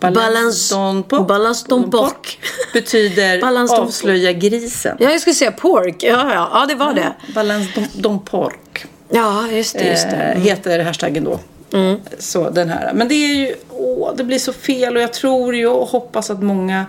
[0.00, 2.38] Balance don porc.
[2.72, 3.70] betyder porc.
[3.70, 4.96] avslöja grisen.
[5.00, 5.96] ja, jag skulle säga pork.
[6.02, 7.12] Ja, ja, ja det var det.
[7.34, 8.54] Balance don, don porc.
[9.08, 9.84] Ja, just det.
[9.90, 10.16] Just det.
[10.16, 11.40] Eh, heter hashtaggen då.
[12.18, 12.92] Så den här.
[12.94, 16.30] Men det är ju, åh, det blir så fel och jag tror ju och hoppas
[16.30, 16.86] att många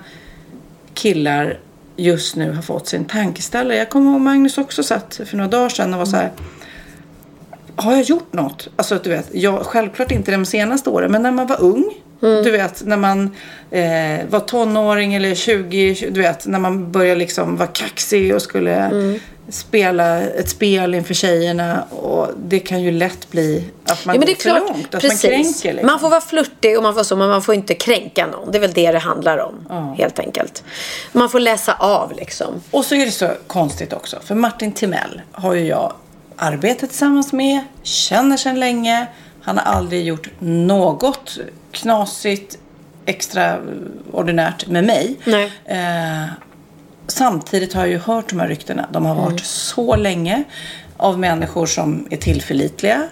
[0.94, 1.60] killar
[1.96, 3.78] just nu har fått sin tankeställare.
[3.78, 6.32] Jag kommer ihåg Magnus också satt för några dagar sedan och var så här.
[7.76, 8.68] Har jag gjort något?
[8.76, 12.52] Alltså du vet, jag, självklart inte de senaste åren, men när man var ung du
[12.52, 13.36] vet, när man
[13.72, 18.42] eh, var tonåring eller 20, 20, du vet, när man började liksom vara kaxig och
[18.42, 19.20] skulle Mm.
[19.50, 21.84] spela ett spel inför tjejerna.
[21.84, 24.96] Och det kan ju lätt bli att man Ja, går för långt.
[24.96, 25.24] Att precis.
[25.24, 25.88] man kränker liksom.
[25.88, 28.52] Man får vara flörtig och man får så, men man får inte kränka någon.
[28.52, 30.64] Det är väl det det handlar om, helt enkelt.
[31.12, 32.62] Man får läsa av liksom.
[32.72, 34.18] Och så är det så konstigt också.
[34.26, 35.94] För Martin Timell har ju jag
[36.36, 39.08] arbetat tillsammans med, känner sedan länge.
[39.48, 41.38] Han har aldrig gjort något
[41.72, 42.58] knasigt,
[43.06, 45.16] extraordinärt med mig.
[45.66, 46.26] Eh,
[47.08, 48.88] samtidigt har jag ju hört de här ryktena.
[48.92, 49.44] De har varit Mm.
[49.44, 50.44] så länge
[50.98, 53.04] av människor som är tillförlitliga.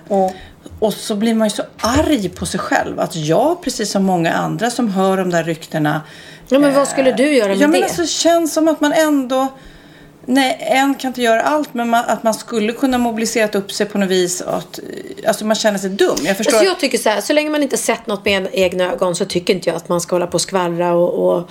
[0.79, 2.99] Och så blir man ju så arg på sig själv.
[2.99, 6.01] Att jag, precis som många andra som hör de där ryktena.
[6.49, 7.85] Ja, men vad skulle du göra med ja, men det?
[7.85, 9.47] Alltså, det känns som att man ändå...
[10.25, 13.85] Nej, en kan inte göra allt, men man, att man skulle kunna mobilisera upp sig
[13.85, 14.41] på något vis.
[14.41, 16.17] Att, eh, alltså man känner sig dum.
[16.23, 16.53] Jag förstår.
[16.53, 19.25] Alltså jag tycker så här, så länge man inte sett något med egna ögon så
[19.25, 21.49] tycker inte jag att man ska hålla på och skvallra och, och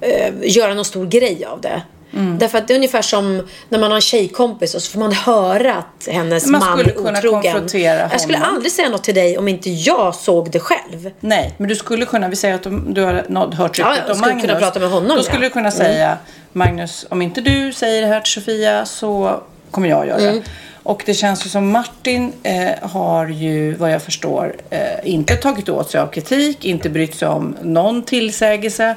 [0.00, 1.82] eh, göra någon stor grej av det.
[2.14, 2.38] Mm.
[2.38, 5.12] Därför att det är ungefär som när man har en tjejkompis och så får man
[5.12, 7.42] höra att hennes Man man skulle är kunna otrogen.
[7.42, 8.54] konfrontera Jag skulle honom.
[8.54, 11.10] aldrig säga något till dig om inte jag såg det själv.
[11.20, 12.62] Nej, men du skulle kunna, vi säger att
[12.94, 14.42] du, har hört Ja, ryktet jag om Magnus.
[14.42, 15.22] kunna prata med honom, Då ja.
[15.22, 16.18] skulle du kunna säga,
[16.52, 20.34] Magnus, om inte du säger det här till Sofia så kommer jag göra Mm.
[20.36, 20.42] det.
[20.82, 25.68] Och det känns ju som Martin eh, har ju, vad jag förstår, eh, inte tagit
[25.68, 28.94] åt sig av kritik, inte brytt sig om någon tillsägelse.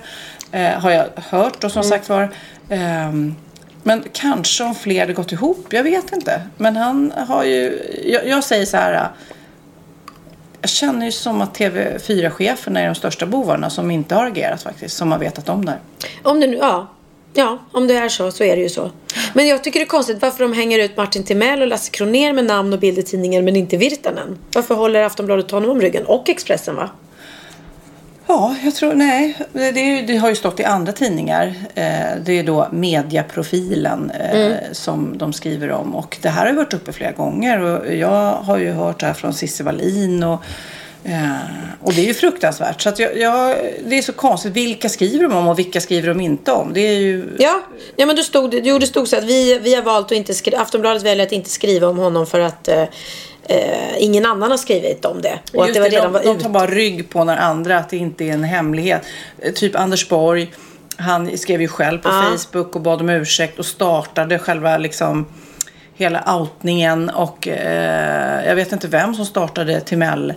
[0.52, 1.90] Eh, har jag hört och som Mm.
[1.90, 2.30] sagt var.
[2.70, 3.36] Ehm,
[3.84, 6.42] men kanske om fler hade gått ihop, jag vet inte.
[6.58, 9.10] Men han har ju, jag, jag säger så här.
[10.62, 14.98] Jag känner ju som att TV4-cheferna är de största bovarna som inte har agerat faktiskt.
[14.98, 15.80] Som har vetat om det här.
[16.24, 16.88] Om det nu, ja.
[17.34, 18.92] Ja, om det är så så är det ju så.
[19.34, 22.34] Men jag tycker det är konstigt varför de hänger ut Martin Timell och Lasse Kronér
[22.34, 24.38] med namn och bild i tidningen men inte Virtanen.
[24.54, 26.06] Varför håller Aftonbladet honom om ryggen?
[26.06, 26.90] Och Expressen va?
[28.28, 29.38] Ja, jag tror, nej.
[29.54, 31.54] Det, det, det har ju stått i andra tidningar.
[31.76, 35.96] Eh, det är då mediaprofilen eh, som de skriver om.
[35.96, 37.60] Och det här har ju varit uppe flera gånger.
[37.60, 40.24] Och jag har ju hört det här från Cissi Wallin.
[40.24, 40.44] Och,
[41.04, 41.36] eh,
[41.82, 42.82] och det är ju fruktansvärt.
[42.82, 44.54] Så jag, jag, det är så konstigt.
[44.54, 46.74] Vilka skriver de om och vilka skriver de inte om?
[46.74, 47.36] Det är ju...
[47.40, 47.62] Ja,
[47.96, 50.34] ja men det stod, jo, det stod så att vi, vi har valt att inte
[50.34, 52.70] skriva, Aftonbladet väljer att inte skriva om honom för att
[53.48, 55.40] eh, ingen annan har skrivit om det.
[55.54, 57.90] Och att det var redan de, var de tar bara rygg på några andra, att
[57.90, 59.02] det inte är en hemlighet.
[59.40, 60.52] Eh, Typ Anders Borg,
[60.98, 62.24] han skrev ju själv på Ja.
[62.32, 65.26] Facebook och bad om ursäkt och startade själva liksom
[65.96, 70.34] hela outningen och eh, jag vet inte vem som startade Timell.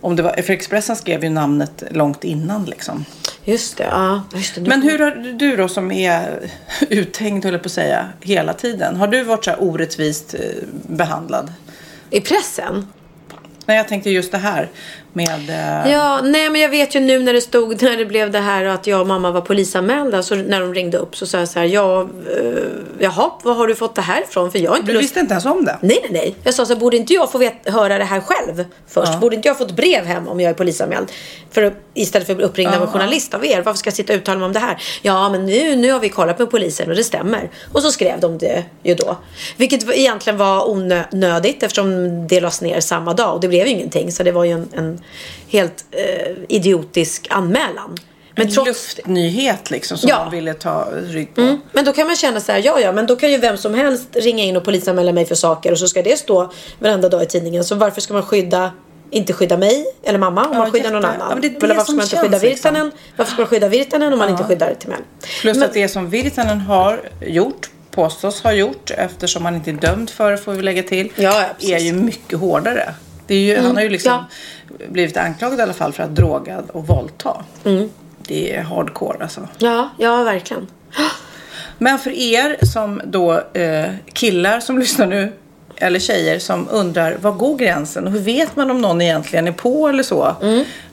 [0.00, 3.04] Om det var, för Expressen skrev ju namnet långt innan liksom.
[3.44, 4.22] Just det, ja.
[4.34, 6.40] Just det, Men hur har du då som är
[6.88, 8.96] uthängd, höll jag på att säga, hela tiden.
[8.96, 10.40] Har du varit så här orättvist eh,
[10.86, 11.52] behandlad?
[12.10, 12.86] I pressen?
[13.66, 14.68] Nej, jag tänkte just det här
[15.18, 15.50] med...
[15.84, 18.38] Eh, Ja, nej men jag vet ju nu när det stod, när det blev det
[18.38, 20.22] här att jag och mamma var polisanmälda.
[20.22, 22.62] Så när de ringde upp så sa jag så här, ja, eh,
[22.98, 24.50] jaha, vad har du fått det här ifrån?
[24.52, 25.04] För jag har inte Du lust...
[25.04, 25.78] visste inte ens om det?
[25.82, 26.34] Nej, nej, nej.
[26.44, 29.20] Jag sa så här, borde inte jag få vet, höra det här själv först?
[29.20, 31.12] Borde inte jag få ett brev hem om jag är polisanmäld?
[31.50, 33.62] För, istället för att bli uppringd av en journalist av er.
[33.62, 34.82] Varför ska jag sitta och uttala mig om det här?
[35.02, 37.50] Ja, men nu, nu har vi kollat med polisen och det stämmer.
[37.72, 39.16] Och så skrev de det ju då.
[39.56, 43.34] Vilket var- egentligen var onödigt eftersom det lades ner samma dag.
[43.34, 44.12] Och det blev ju ingenting.
[44.12, 45.00] Så det var ju en, en
[45.48, 47.96] helt eh, idiotisk anmälan.
[48.36, 50.18] Men en trots luftnyhet liksom som Ja.
[50.18, 51.40] man ville ta rygg på.
[51.40, 51.60] Mm.
[51.72, 53.74] Men då kan man känna så här, ja ja, men då kan ju vem som
[53.74, 57.22] helst ringa in och polisanmäla mig för saker och så ska det stå varenda dag
[57.22, 57.64] i tidningen.
[57.64, 58.72] Så varför ska man skydda,
[59.10, 61.28] inte skydda mig eller mamma om Ja, man skyddar någon jätte- annan?
[61.30, 62.48] ja, det det eller varför ska man inte skydda liksom.
[62.74, 62.92] Virtanen?
[63.16, 65.00] Varför ska man skydda Virtanen om man inte skyddar Timell?
[65.40, 69.74] Plus Men- att det som Virtanen har gjort, påstås ha gjort, eftersom han inte är
[69.74, 72.94] dömd för det får vi lägga till, Ja, ja, är ju mycket hårdare.
[73.26, 74.24] Det är ju, Han har ju liksom ja.
[74.88, 77.44] Blivit anklagad i alla fall för att droga och våldta.
[77.64, 77.90] Mm.
[78.22, 79.48] Det är hardcore alltså.
[79.58, 80.66] Ja, ja verkligen.
[81.78, 85.32] Men för er som då eh, killar som lyssnar nu
[85.80, 89.52] eller tjejer som undrar var går gränsen och hur vet man om någon egentligen är
[89.52, 90.36] på eller så.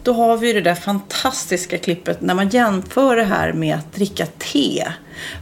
[0.03, 4.25] Då har vi det där fantastiska klippet när man jämför det här med att dricka
[4.25, 4.87] te.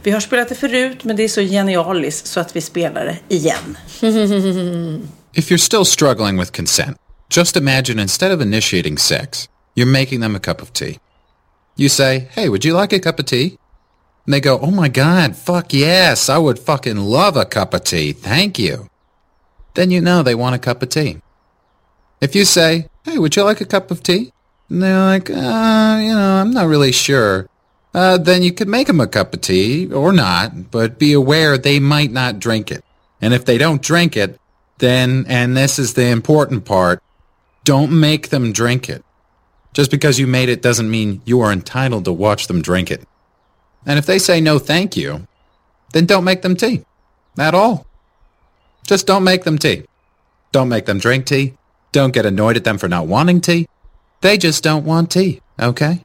[0.02, 3.34] Vi har spelat det förut men det är så genialiskt så att vi spelar det
[3.34, 3.78] igen.
[5.32, 6.96] If you're still struggling with consent,
[7.28, 10.98] just imagine instead of initiating sex, you're making them a cup of tea.
[11.76, 13.58] You say, hey, would you like a cup of tea?
[14.24, 17.84] And they go, oh my god, fuck yes, I would fucking love a cup of
[17.84, 18.88] tea, thank you.
[19.74, 21.20] Then you know they want a cup of tea.
[22.20, 24.32] If you say, hey, would you like a cup of tea?
[24.70, 27.48] And they're like, uh, you know, I'm not really sure.
[27.92, 31.58] Uh, then you could make them a cup of tea, or not, but be aware
[31.58, 32.84] they might not drink it.
[33.20, 34.40] And if they don't drink it,
[34.78, 37.02] then, and this is the important part,
[37.64, 39.04] don't make them drink it.
[39.72, 43.06] Just because you made it doesn't mean you are entitled to watch them drink it.
[43.84, 45.26] And if they say no thank you,
[45.92, 46.84] then don't make them tea.
[47.38, 47.86] At all.
[48.86, 49.84] Just don't make them tea.
[50.52, 51.54] Don't make them drink tea.
[51.90, 53.66] Don't get annoyed at them for not wanting tea.
[54.20, 56.04] They just don't want tea, okay?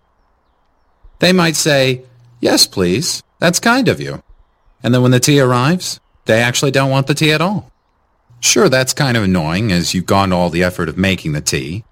[1.20, 2.04] They might say,
[2.40, 3.22] yes, please.
[3.40, 4.24] That's kind of you.
[4.82, 7.69] And then when the tea arrives, they actually don't want the tea at all.
[8.42, 11.42] Sure, that's kind of annoying as you've gone to all the effort of making the
[11.42, 11.84] tea,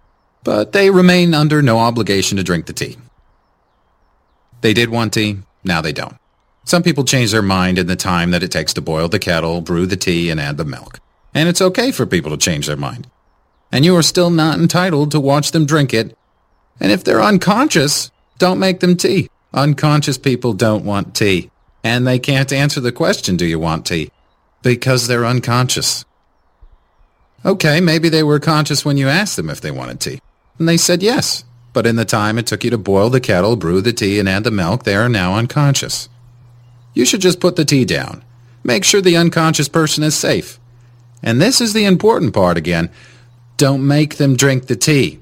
[0.44, 2.98] but they remain under no obligation to drink the tea.
[4.62, 6.18] They did want tea, now they don't.
[6.64, 9.62] Some people change their mind in the time that it takes to boil the kettle,
[9.62, 11.00] brew the tea, and add the milk.
[11.34, 13.10] And it's okay for people to change their mind.
[13.72, 16.18] And you are still not entitled to watch them drink it.
[16.80, 19.30] And if they're unconscious, don't make them tea.
[19.54, 21.52] Unconscious people don't want tea.
[21.84, 24.12] And they can't answer the question, do you want tea?
[24.62, 26.06] Because they're unconscious.
[27.46, 30.20] Okay, maybe they were conscious when you asked them if they wanted tea.
[30.60, 31.44] And they said yes.
[31.74, 34.28] But in the time it took you to boil the kettle, brew the tea, and
[34.28, 36.10] add the milk, they are now unconscious.
[36.94, 38.24] You should just put the tea down.
[38.64, 40.60] Make sure the unconscious person is safe.
[41.22, 42.90] And this is the important part again.
[43.58, 45.20] Don't make them drink the tea.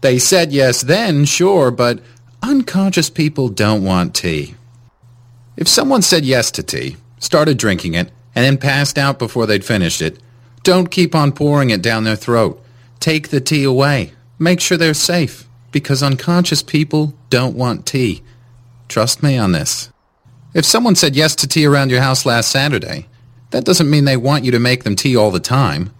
[0.00, 2.00] They said yes then, sure, but
[2.42, 4.54] unconscious people don't want tea.
[5.56, 9.64] If someone said yes to tea, started drinking it, and then passed out before they'd
[9.64, 10.18] finished it,
[10.62, 12.62] don't keep on pouring it down their throat.
[13.00, 14.12] Take the tea away.
[14.38, 18.22] Make sure they're safe, because unconscious people don't want tea.
[18.88, 19.90] Trust me on this.
[20.54, 23.08] If someone said yes to tea around your house last Saturday,
[23.50, 25.90] that doesn't mean they want you to make them tea all the time.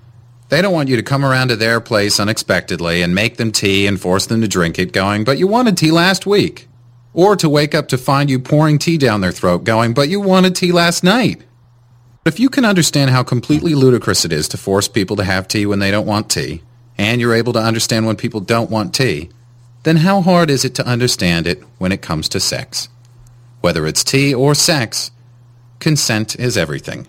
[0.48, 3.86] They don't want you to come around to their place unexpectedly and make them tea
[3.86, 6.68] and force them to drink it going, but you wanted tea last week.
[7.14, 10.20] Or to wake up to find you pouring tea down their throat going, but you
[10.20, 11.42] wanted tea last night.
[12.24, 15.66] If you can understand how completely ludicrous it is to force people to have tea
[15.66, 16.62] when they don't want tea,
[16.96, 19.30] and you're able to understand when people don't want tea,
[19.82, 22.88] then how hard is it to understand it when it comes to sex?
[23.60, 25.10] Whether it's tea or sex,
[25.80, 27.08] consent is everything.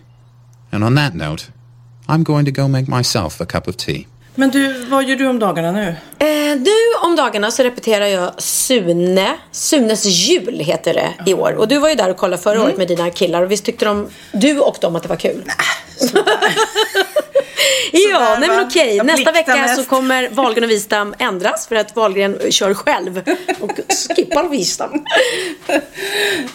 [0.72, 1.52] And on that note,
[2.10, 4.08] I'm going to go make myself a cup of tea.
[4.36, 5.96] Men du, vad gör du om dagarna nu?
[6.20, 9.36] Eh, nu om dagarna så repeterar jag Sune.
[9.52, 11.54] Sunes jul heter det i år.
[11.54, 12.66] Och du var ju där och kollade förra Mm.
[12.66, 13.42] året med dina killar.
[13.42, 15.44] Och visst tyckte de, du och de att det var kul?
[17.92, 18.96] ja, Sådär, nej men okej.
[18.96, 19.90] Jag Nästa vecka så mest.
[19.90, 23.22] kommer Wahlgren och Wistam ändras för att Wahlgren kör själv
[23.60, 23.72] och
[24.16, 25.06] skippar Wistam.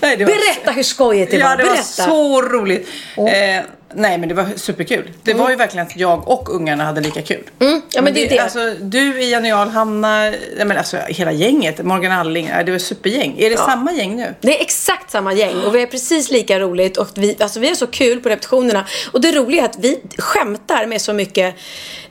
[0.00, 1.56] Nej, Berätta hur skojigt det ja, var.
[1.56, 1.82] det var Berätta.
[2.04, 2.88] så roligt.
[3.16, 5.10] Eh, nej, men det var superkul.
[5.22, 7.50] Det var ju verkligen att jag och ungarna hade lika kul.
[7.60, 8.38] Mm, ja, men det är det.
[8.38, 12.78] Alltså, du, och jag, Hanna, nej, men alltså hela gänget, Morgan Alling, ja, det var
[12.78, 13.34] supergäng.
[13.38, 14.34] Är det samma gäng nu?
[14.40, 17.68] Det är exakt samma gäng och vi är precis lika roligt och vi, alltså vi
[17.68, 18.86] har så kul på repetitionerna.
[19.12, 21.54] Och det roliga är att vi skämtar med så mycket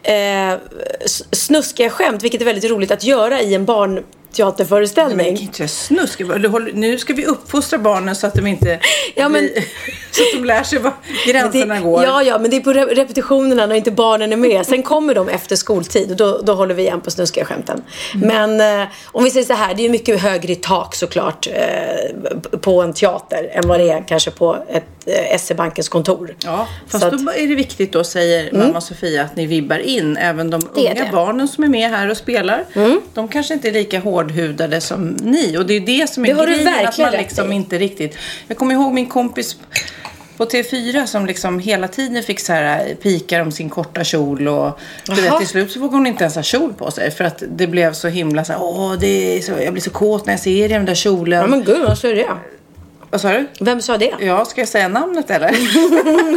[0.04, 0.54] eh,
[1.32, 3.66] snuskiga skämt, vilket är väldigt roligt att göra i en
[4.32, 5.18] barnteaterföreställning.
[5.18, 6.22] Men det kan inte vara snusk.
[6.74, 8.80] Nu ska vi uppfostra barnen så att de inte
[9.16, 9.54] Ja, men- blir,
[10.12, 10.94] så att de lär sig var
[11.28, 12.04] gränserna det, går.
[12.04, 14.66] Ja, ja, men det är på re- repetitionerna när inte barnen är med.
[14.66, 17.82] Sen kommer de efter skoltid och då, då håller vi igen på snuskiga skämten.
[18.16, 18.28] Mm.
[18.58, 21.48] Men eh, om vi säger så här, det är ju mycket högre i tak såklart
[21.48, 24.97] eh, på en teater än vad det är kanske på ett
[25.40, 26.36] SE-bankens kontor.
[26.44, 27.26] Ja, fast att- Mm.
[27.26, 30.88] då är det viktigt då, säger mamma Sofia, att ni vibbar in även de Det
[30.88, 31.02] är unga.
[31.02, 31.12] Mm.
[31.16, 32.66] barnen som är med här och spelar.
[33.14, 35.58] De kanske inte är lika hårdhudade som ni.
[35.58, 37.56] Och det är det som är Det grejen, att man liksom i.
[37.56, 38.18] inte riktigt...
[38.48, 39.56] Jag kommer ihåg min kompis
[40.38, 44.80] på T4 som liksom hela tiden fick så här pikar om sin korta kjol och
[45.06, 47.44] du vet, till slut så vågade hon inte ens ha kjol på sig för att
[47.50, 50.34] det blev så himla så här, åh, det är så, jag blir så kåt när
[50.34, 51.40] jag ser den där kjolen.
[51.42, 52.26] Ja men gud, vad sa det?
[53.10, 53.48] Vad sa du?
[53.60, 54.14] Vem sa det?
[54.20, 55.52] Ja, ska jag säga namnet eller?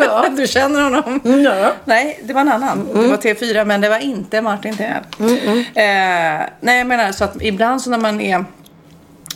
[0.04, 1.20] ja, du känner honom?
[1.44, 1.72] Ja.
[1.84, 2.88] Nej, det var en annan.
[2.94, 5.02] Det var T4, men det var inte Martin Tenell.
[5.74, 8.44] Eh, nej, jag menar så att ibland så när man är...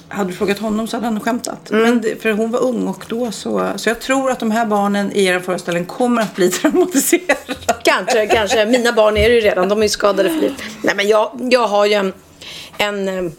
[0.09, 1.71] Hade du frågat honom så hade han skämtat.
[1.71, 3.73] Men det, för hon var ung och då så...
[3.77, 7.37] Så jag tror att de här barnen i er föreställning kommer att bli traumatiserade.
[7.83, 8.67] Kanske, kanske.
[8.67, 9.69] Mina barn är det ju redan.
[9.69, 10.63] De är ju skadade för livet.
[10.83, 12.13] Nej men jag, jag har ju en,
[12.79, 13.33] en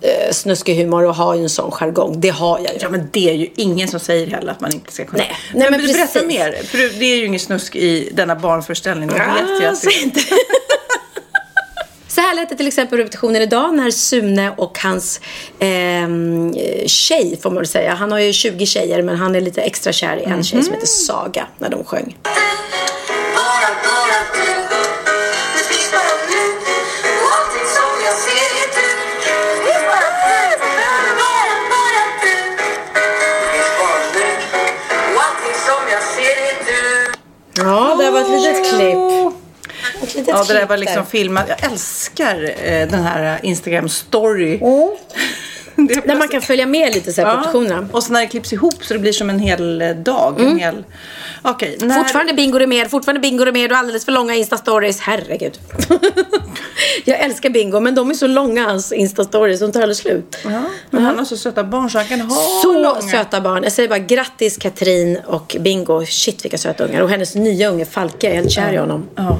[0.00, 2.20] eh, snuskig humor och har ju en sån jargong.
[2.20, 2.78] Det har jag ju.
[2.80, 5.22] Ja, men det är ju ingen som säger heller att man inte ska kunna.
[5.22, 6.24] Nej, nej, men berätta precis.
[6.24, 6.52] mer.
[6.64, 9.10] För det är ju ingen snusk i denna barnföreställning.
[9.10, 10.20] Att säg inte.
[12.16, 15.20] Så här lät det till exempel på repetitionen idag när Sune och hans
[15.58, 16.54] ehm,
[16.86, 17.94] tjej, får man väl säga.
[17.94, 20.74] Han har ju 20 tjejer men han är lite extra kär i en tjej som
[20.74, 22.16] heter Saga när de sjöng.
[37.76, 38.98] Ja, det var ett litet klipp.
[40.02, 41.44] Ett litet Ja, det där klipp var liksom filmat.
[41.48, 44.54] Jag älskar eh, den här Instagram story.
[44.54, 44.58] Är
[46.06, 47.88] Där man kan följa med lite så här på portionerna.
[47.92, 50.40] Och så när det klipps ihop så det blir som en hel eh, dag.
[50.40, 50.84] En hel...
[51.42, 51.78] Okej.
[51.80, 54.98] när- Fortfarande bingo är med, fortfarande bingo är med och alldeles för långa Insta-stories.
[55.00, 55.58] Herregud.
[57.04, 60.36] jag älskar bingo, men de är så långa hans Insta-stories, de tar aldrig slut.
[60.44, 63.00] Ja, men han har så söta barn så han kan ha Så långa.
[63.00, 63.62] söta barn.
[63.62, 66.06] Jag säger bara grattis Katrin och Bingo.
[66.06, 67.00] Shit vilka söta ungar.
[67.00, 69.06] Och hennes nya unge Falke, jag är helt kär i honom.
[69.14, 69.38] Ja.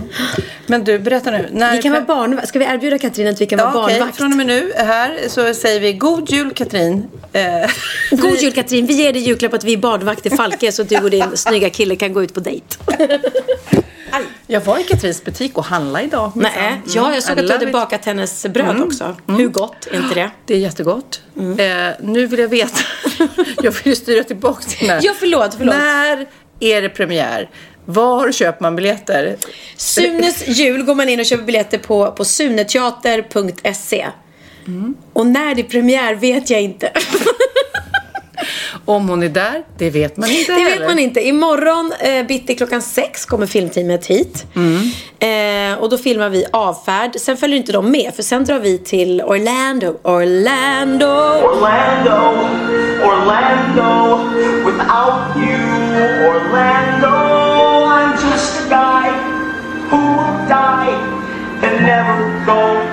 [0.66, 1.49] Men du, berätta nu.
[1.53, 2.40] När Vi kan vara barn...
[2.46, 4.16] Ska vi erbjuda Katrin att vi kan vara Ja, barnvakt?
[4.16, 7.09] Från och med nu här så säger vi god jul Katrin.
[7.33, 7.43] Eh,
[8.11, 10.83] God vi- jul Katrin, vi ger dig julklapp att vi är barnvakt till Falke så
[10.83, 12.67] att du och din snygga kille kan gå ut på dejt.
[14.47, 16.33] Jag var i Katrins butik och handlade idag.
[16.35, 16.81] Nej, Mm.
[16.95, 19.17] ja, jag såg I att du hade bakat hennes bröd också.
[19.27, 20.31] Hur gott, är inte det?
[20.47, 21.21] Det är jättegott.
[21.39, 21.89] Mm.
[21.89, 22.79] Eh, nu vill jag veta.
[23.62, 25.01] jag vill ju styra tillbaka till den här.
[25.05, 25.75] Ja, förlåt, förlåt.
[25.75, 26.27] När
[26.61, 27.51] är det premiär?
[27.85, 29.37] Var köper man biljetter?
[29.77, 34.07] Sunes jul går man in och köper biljetter på, på suneteater.se.
[34.66, 34.94] Mm.
[35.12, 36.90] Och när det är premiär vet jag inte.
[38.85, 40.87] Om hon är där, det vet man inte Det vet heller.
[40.87, 41.20] man inte.
[41.29, 44.46] Imorgon eh, bitti klockan sex kommer filmteamet hit.
[44.57, 45.72] Mm.
[45.74, 47.11] Eh, och då filmar vi avfärd.
[47.20, 49.96] Sen följer inte de med för sen drar vi till Orlando.
[50.02, 51.07] Orlando!
[51.07, 52.48] Orlando,
[53.05, 54.18] Orlando,
[54.66, 57.16] without you, Orlando,
[57.87, 59.11] I'm just a guy
[59.90, 60.96] who will die
[61.62, 62.86] and never go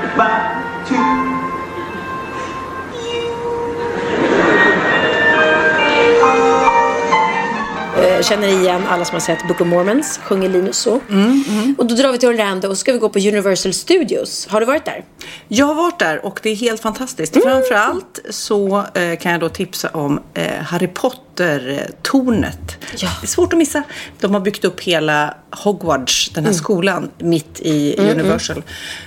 [8.24, 10.20] känner igen alla som har sett Book of Mormons.
[10.24, 11.00] Sjunger Linus så.
[11.10, 14.48] Mm, Och då drar vi till Orlando och ska vi gå på Universal Studios.
[14.50, 15.06] Har du varit där?
[15.48, 17.36] Jag har varit där och det är helt fantastiskt.
[17.36, 17.48] Mm.
[17.48, 22.78] Framförallt så eh, kan jag då tipsa om eh, Harry Potter-tornet.
[22.98, 23.10] Ja.
[23.22, 23.84] Det är svårt att missa.
[24.20, 26.58] De har byggt upp hela Hogwarts, den här Mm.
[26.60, 28.64] skolan, mitt i Universal.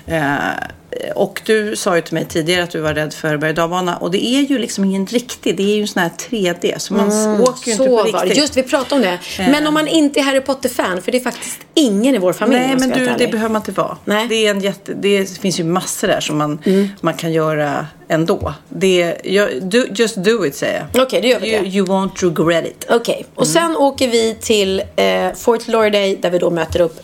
[0.06, 0.36] Eh,
[1.14, 3.56] och du sa ju till mig tidigare att du var rädd för berg
[4.00, 6.78] och det är ju liksom ingen riktig, det är ju en sån här 3D.
[6.78, 8.12] Så man åker ju inte på Mm.
[8.12, 8.24] Var det.
[8.26, 8.38] riktigt.
[8.42, 9.18] Just vi pratade om det.
[9.50, 12.60] Men om man inte är Harry Potter-fan, för det är faktiskt ingen i vår familj.
[12.60, 13.96] Nej, men du, det behöver man inte vara.
[14.04, 14.26] Nej.
[14.28, 16.88] Det, är en jätte, det finns ju massor där som man, Mm.
[17.00, 18.54] man kan göra ändå.
[18.68, 19.16] Det,
[19.90, 21.02] just do it, säger jag.
[21.02, 21.68] Okej, det gör vi you, det.
[21.68, 22.86] you won't regret it.
[22.90, 27.00] Okej, och sen åker vi till eh, Fort Lauderdale där vi då möter upp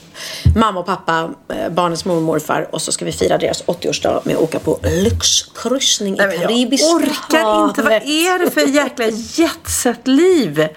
[0.57, 4.21] mamma och pappa, eh, barnens mormor och morfar och så ska vi fira deras 80-årsdag
[4.25, 7.83] med att åka på lyxkryssning i men jag orkar inte.
[7.83, 10.69] Vad är det för jäkla jetset-liv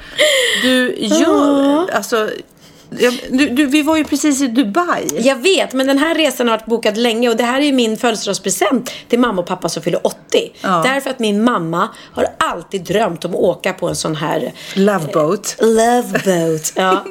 [0.62, 1.92] du gör?
[1.92, 2.30] Alltså,
[2.90, 5.08] jag, du, du, vi var ju precis i Dubai.
[5.20, 7.74] Jag vet, men den här resan har varit bokad länge och det här är ju
[7.74, 10.18] min födelsedagspresent till mamma och pappa som fyller 80.
[10.62, 10.82] Ja.
[10.86, 15.08] Därför att min mamma har alltid drömt om att åka på en sån här Love
[15.14, 15.56] boat.
[15.60, 16.74] Love boat.
[16.76, 17.06] Ja.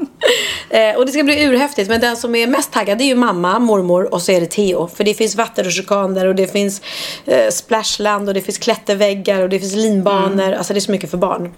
[0.70, 1.88] eh, och det ska bli urhäftigt.
[1.88, 4.88] Men den som är mest taggad är ju mamma, mormor och så är det Theo.
[4.94, 6.82] För det finns vattenrutschkana där och det finns
[7.24, 10.52] eh, splashland och det finns klätterväggar och det finns linbanor.
[10.52, 11.54] Alltså det är så mycket för barn.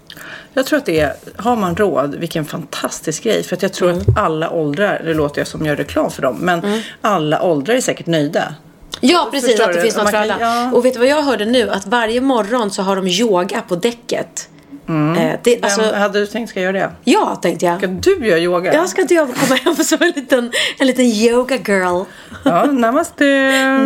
[0.53, 3.43] Jag tror att det är, har man råd, vilken fantastisk grej.
[3.43, 6.37] För att jag tror att alla åldrar, det låter jag som gör reklam för dem,
[6.39, 8.55] men alla åldrar är säkert nöjda.
[9.01, 9.49] Ja, precis.
[9.49, 9.81] Förstår att det du?
[9.83, 10.37] finns något för alla.
[10.39, 10.71] ja.
[10.73, 11.69] Och vet du vad jag hörde nu?
[11.69, 14.49] Att varje morgon så har de yoga på däcket.
[14.89, 16.91] Eh, det, Vem alltså, hade du tänkt ska göra det?
[17.03, 17.77] ja, tänkte jag.
[17.77, 18.73] Ska du göra yoga?
[18.73, 22.03] Jag ska inte jag komma hem som en liten, en liten yoga girl.
[22.45, 23.25] Ja, namaste.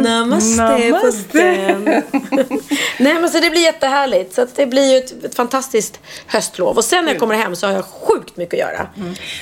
[0.04, 1.84] Namaste, den.
[3.00, 4.34] Nej men så det blir jättehärligt.
[4.34, 6.78] Så att det blir ju ett, ett fantastiskt höstlov.
[6.78, 8.88] Och sen när jag kommer hem så har jag sjukt mycket att göra.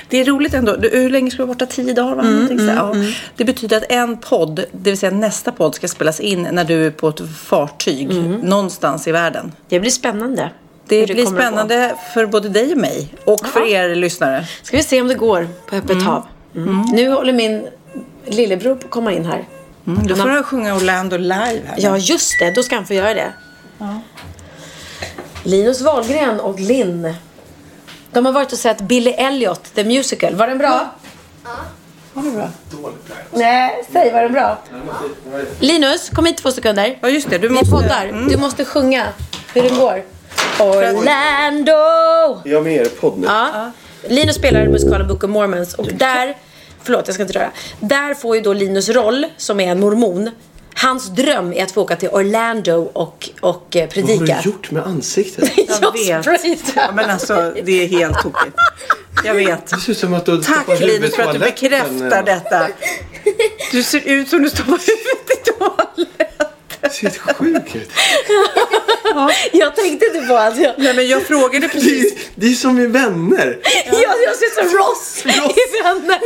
[0.08, 0.76] Det är roligt ändå.
[0.76, 1.66] Du, hur länge ska du vara borta?
[1.66, 2.14] Tio dagar?
[2.14, 2.22] Va?
[2.48, 2.76] Så här.
[2.76, 2.94] Ja.
[3.36, 6.86] Det betyder att en podd, det vill säga nästa podd, ska spelas in när du
[6.86, 8.10] är på ett fartyg
[8.42, 9.52] någonstans i världen.
[9.68, 10.50] Det blir spännande.
[10.90, 13.66] Det blir spännande för både dig och mig och för Ja.
[13.66, 14.46] er lyssnare.
[14.62, 16.26] Ska vi se om det går på öppet hav.
[16.56, 16.82] Mm.
[16.92, 17.66] Nu håller min
[18.26, 19.44] lillebror på att komma in här.
[19.86, 21.34] Mm, då Han får har- du sjunga Orlando live
[21.66, 21.74] här.
[21.78, 22.50] Ja, just det.
[22.50, 23.32] Då ska han få göra det.
[25.42, 27.14] Linus Wahlgren och Linn.
[28.12, 30.34] De har varit och sett Billy Elliot, the musical.
[30.34, 30.90] Var den bra?
[32.14, 32.48] Ha det bra.
[33.32, 34.58] Nej, säg var den bra?
[35.60, 36.98] Linus, kom hit två sekunder.
[37.00, 37.38] Ja, just det.
[37.38, 37.70] Du måste...
[37.70, 38.26] poddar.
[38.30, 39.06] Du måste sjunga
[39.54, 40.02] hur den går.
[40.60, 41.72] Orlando!
[42.44, 43.26] Jag är med er podd nu.
[43.26, 43.70] Ja.
[44.08, 46.36] Linus spelar i musikalen Book of Mormons och där,
[46.82, 47.50] förlåt jag ska inte röra.
[47.80, 50.30] Där får ju då Linus roll som är en mormon.
[50.74, 54.40] Hans dröm är att få åka till Orlando och, och eh, Vad har predika.
[54.42, 55.50] du gjort med ansiktet?
[55.80, 56.72] Jag vet.
[56.76, 58.56] Ja, men alltså, det är helt tokigt.
[59.24, 59.66] Jag vet.
[59.66, 62.66] Det ser ut som att du Tack Linus i för att du bekräftar detta.
[63.72, 66.19] Du ser ut som du stoppar huvudet i toaletten.
[66.90, 67.90] Det ser helt sjukt ut.
[69.52, 70.74] Jag tänkte inte på att jag...
[70.78, 72.12] Nej, men jag frågade Det precis.
[72.12, 73.58] är, det är som i Vänner.
[73.86, 75.56] Jag, jag ser som Ross, Ross.
[75.56, 76.18] i Vänner.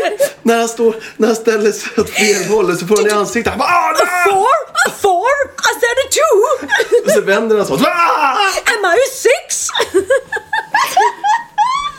[0.43, 3.51] När han, står, när han ställer sig åt fel håll så får han i ansiktet.
[3.51, 4.47] Han bara, ah, A four?
[4.89, 5.35] A four?
[5.59, 7.05] I said a two!
[7.05, 7.83] Och så vänder han sig åt.
[7.83, 8.37] Ah!
[8.65, 9.69] Am I six?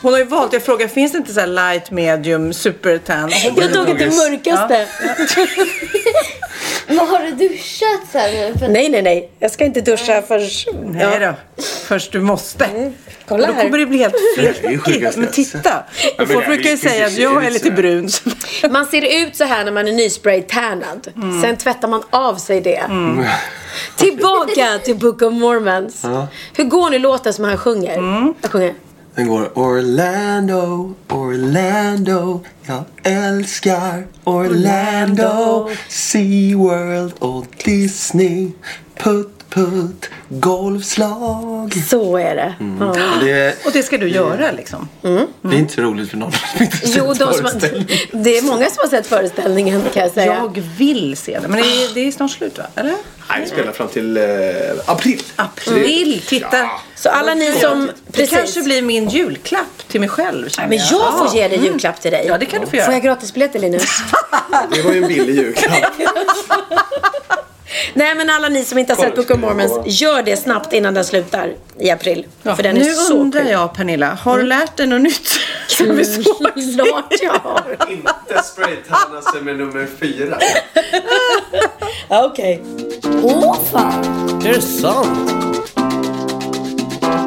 [0.02, 3.30] Hon har ju valt, jag frågar, finns det inte så här light, medium, super tan?
[3.56, 4.86] Jag tog inte det mörkaste.
[6.86, 8.58] Men har du duschat så här nu?
[8.58, 8.68] För...
[8.68, 9.30] Nej, nej, nej.
[9.38, 10.48] Jag ska inte duscha förrän...
[10.84, 12.92] Nej då, först du måste.
[13.28, 13.62] Kolla Då här.
[13.62, 15.16] kommer det bli helt fläckigt.
[15.16, 15.84] Men titta.
[16.18, 18.08] Och folk brukar ju säga att jag är lite brun.
[18.70, 21.08] Man ser ut så här när man är nyspraytannad.
[21.42, 22.82] Sen tvättar man av sig det.
[23.96, 26.02] Tillbaka till Book of Mormons.
[26.56, 27.96] Hur går nu låten som han sjunger?
[28.42, 28.74] Jag sjunger.
[29.16, 38.50] Den går Orlando, Orlando, jag älskar Orlando SeaWorld och Disney.
[38.98, 42.54] Putt, putt, golfslag Så är det.
[42.80, 42.96] Ja.
[43.20, 44.88] det, är, Och det ska du göra liksom.
[45.42, 47.88] det är inte så roligt för någon som inte sett Jo, de som har, föreställningen.
[48.12, 50.34] det är många som har sett föreställningen kan jag säga.
[50.34, 51.48] Jag vill se det.
[51.48, 52.64] Men det är, det är snart slut va?
[52.74, 52.94] Eller?
[53.30, 54.22] Nej, vi spelar fram till eh,
[54.86, 55.22] april.
[55.36, 56.70] April, titta.
[56.94, 57.90] Så alla ni som...
[58.06, 60.48] Det kanske blir min julklapp till mig själv.
[60.68, 62.24] Men jag får ge dig julklapp till dig.
[62.28, 62.92] Ja, det kan du få Får göra.
[62.92, 63.82] jag gratisbiljetter Linus?
[64.74, 65.92] Det var ju en billig julklapp.
[67.94, 70.94] Nej men alla ni som inte har sett Book of Mormons, gör det snabbt innan
[70.94, 72.26] den slutar i april.
[72.42, 73.50] för den är nu så undrar kul.
[73.50, 75.28] jag Pernilla, har du lärt dig något nytt?
[75.66, 76.04] Som vi?
[76.74, 77.76] Klart jag har.
[77.90, 80.38] inte spraytanna sig med nummer fyra.
[82.08, 82.62] Ja, Okej.
[83.22, 84.04] Åh fan!
[84.46, 85.32] Är det sant?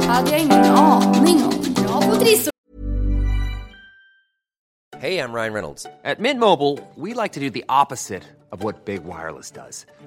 [0.10, 1.76] hade jag ingen aning om.
[1.84, 2.52] Jag har fått rissor
[5.00, 5.86] Hey, I'm Ryan Reynolds.
[6.04, 9.86] At Mint Mobile, we like to do the opposite of what Big Wireless does.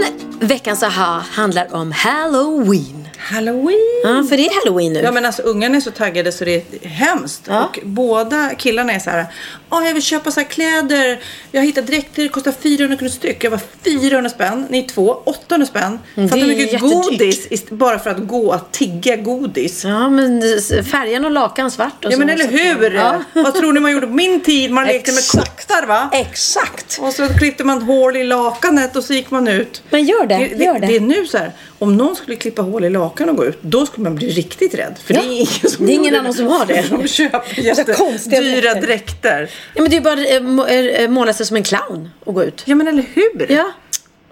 [0.00, 3.08] Min veckans aha handlar om Halloween.
[3.18, 4.00] Halloween!
[4.04, 5.00] Ja, för det är Halloween nu.
[5.00, 7.42] Ja men alltså ungarna är så taggade så det är hemskt.
[7.48, 7.64] Ja.
[7.64, 9.26] Och båda killarna är så här,
[9.70, 11.20] Åh, jag vill köpa så här kläder.
[11.52, 13.44] Jag har hittat dräkter, det kostar 400 kronor styck.
[13.44, 15.98] Jag var 400 spänn, ni två, 800 spänn.
[16.14, 19.84] Mm, Fattar hur mycket godis bara för att gå och tigga godis.
[19.84, 20.42] Ja, men
[20.90, 22.18] färgen och lakan svart och Ja så.
[22.18, 22.94] men eller hur!
[22.94, 23.22] Ja.
[23.32, 24.70] Vad tror ni man gjorde på min tid?
[24.70, 26.10] Man lekte med kottar va?
[26.12, 26.98] Exakt.
[27.00, 29.82] Och så klippte man hål i lakanet och så gick man ut.
[29.90, 30.86] Men gör det, det, gör det.
[30.86, 33.58] det är nu så här, om någon skulle klippa hål i lakan och gå ut,
[33.60, 34.94] då skulle man bli riktigt rädd.
[35.04, 35.20] För Ja.
[35.20, 36.84] det är ingen som Det är ingen annan som har det.
[36.90, 39.50] De köper jättedyra dräkter.
[39.74, 42.62] Ja, men det är bara eh, måla sig som en clown och gå ut.
[42.64, 43.52] Ja men eller hur?
[43.52, 43.72] Ja.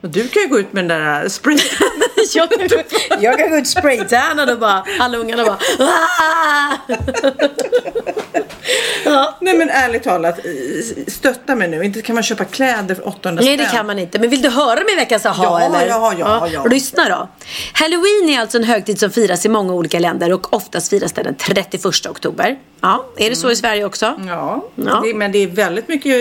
[0.01, 1.61] Och du kan ju gå ut med den där sprayen.
[2.35, 2.49] jag,
[3.21, 5.59] jag kan gå ut spraytannad och bara, alla ungarna bara
[9.05, 9.37] ja.
[9.41, 10.39] Nej men ärligt talat,
[11.07, 11.85] stötta mig nu.
[11.85, 13.77] Inte kan man köpa kläder för 800 Nej, det spänn.
[13.77, 14.19] kan man inte.
[14.19, 15.45] Men vill du höra min veckans aha?
[15.45, 15.87] Ja, eller?
[15.87, 16.65] ja, ja, ja.
[16.65, 17.29] Lyssna då.
[17.73, 21.25] Halloween är alltså en högtid som firas i många olika länder och oftast firas den
[21.25, 22.57] den 31 oktober.
[22.81, 24.21] Ja, är det så i Sverige också?
[24.27, 25.03] Ja, Ja.
[25.05, 26.17] Det, men det är väldigt mycket,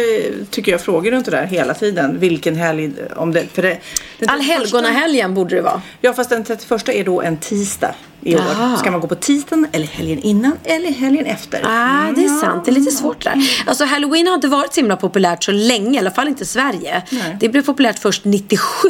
[0.52, 2.20] tycker jag, frågor runt det där hela tiden.
[2.20, 3.46] Vilken helg, om det...
[3.54, 3.80] För det den
[4.28, 5.82] 31 Allhelgonahelgen borde det vara.
[6.02, 8.42] Ja, fast den 31 är då en tisdag i år.
[8.60, 8.78] Ah.
[8.78, 11.62] Ska man gå på tisdagen eller helgen innan eller helgen efter?
[11.66, 12.66] Ah, det är sant.
[12.66, 13.50] Det är lite svårt där.
[13.66, 16.48] Alltså Halloween har inte varit så himla populärt så länge, i alla fall inte i
[16.48, 17.02] Sverige.
[17.10, 17.38] Nej.
[17.40, 18.90] Det blev populärt först 97.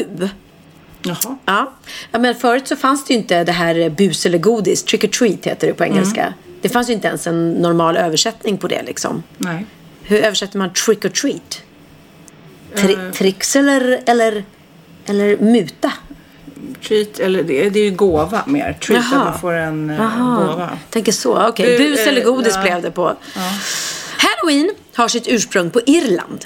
[1.02, 1.38] Jaha.
[1.46, 1.74] Ja.
[2.12, 4.84] ja, men förut så fanns det ju inte det här bus eller godis.
[4.84, 6.34] Trick or treat heter det på engelska.
[6.62, 9.24] Det fanns ju inte ens en normal översättning på det liksom.
[9.38, 9.66] Nej.
[10.04, 11.62] Hur översätter man trick or treat?
[12.76, 14.44] Tri- tricks eller, eller,
[15.06, 15.94] eller muta?
[16.88, 18.74] Treat, eller det, det är ju gåva mer.
[18.74, 20.70] Treat, att man får en eh, gåva.
[20.90, 21.48] Tänker så.
[21.48, 22.62] Okej, Du, bus eh, eller godis ja.
[22.62, 23.16] blev det på.
[24.18, 26.46] Halloween har sitt ursprung på Irland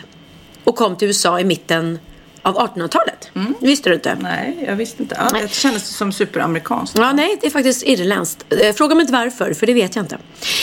[0.63, 1.99] och kom till USA i mitten
[2.41, 3.29] av 1800-talet.
[3.59, 4.17] Visste du inte?
[4.21, 5.15] Nej, jag visste inte.
[5.33, 6.97] Ja, det kändes som superamerikanskt.
[6.97, 8.45] Ja, nej, det är faktiskt irländskt.
[8.49, 10.17] Eh, Fråga mig inte varför, för det vet jag inte.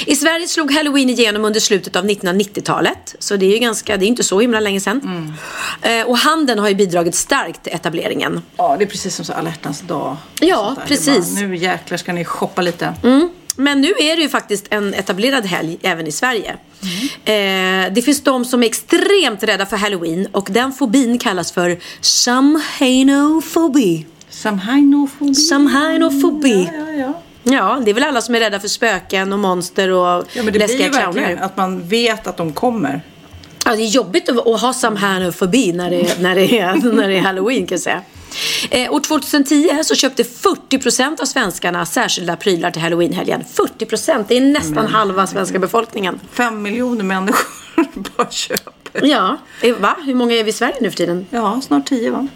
[0.06, 3.14] I Sverige slog halloween igenom under slutet av 1990-talet.
[3.18, 5.32] Så det är ju ganska, det är inte så himla länge sedan.
[5.82, 8.42] Eh, Och handeln har ju bidragit starkt till etableringen.
[8.56, 10.16] Ja, det är precis som så alla hjärtans dag.
[10.40, 11.34] Ja, precis.
[11.34, 12.94] Bara, nu jäklar ska ni shoppa lite.
[13.60, 16.50] Men nu är det ju faktiskt en etablerad helg även i Sverige.
[17.24, 21.78] Eh, det finns de som är extremt rädda för halloween och den fobin kallas för
[22.00, 24.06] samhainofobi.
[24.30, 25.34] Samhainofobi.
[25.34, 26.70] Samhainofobi.
[26.72, 27.12] Ja, ja, ja.
[27.42, 30.46] Ja, det är väl alla som är rädda för spöken och monster och Ja, men
[30.46, 31.36] det blir ju verkligen clowner.
[31.42, 33.00] att man vet att de kommer.
[33.64, 37.16] Ja, det är jobbigt att, att ha samhainofobi när det, när, det är, när det
[37.16, 38.02] är halloween kan jag säga.
[38.70, 43.44] Eh, år 2010 så köpte 40% av svenskarna särskilda prylar till halloweenhelgen.
[43.78, 46.20] 40%, det är nästan halva svenska befolkningen.
[46.32, 47.46] Fem miljoner människor
[48.16, 49.06] bara köper.
[49.06, 49.36] Ja,
[49.78, 49.96] va?
[50.06, 51.26] Hur många är vi i Sverige nu för tiden?
[51.30, 52.28] Ja, snart tio va?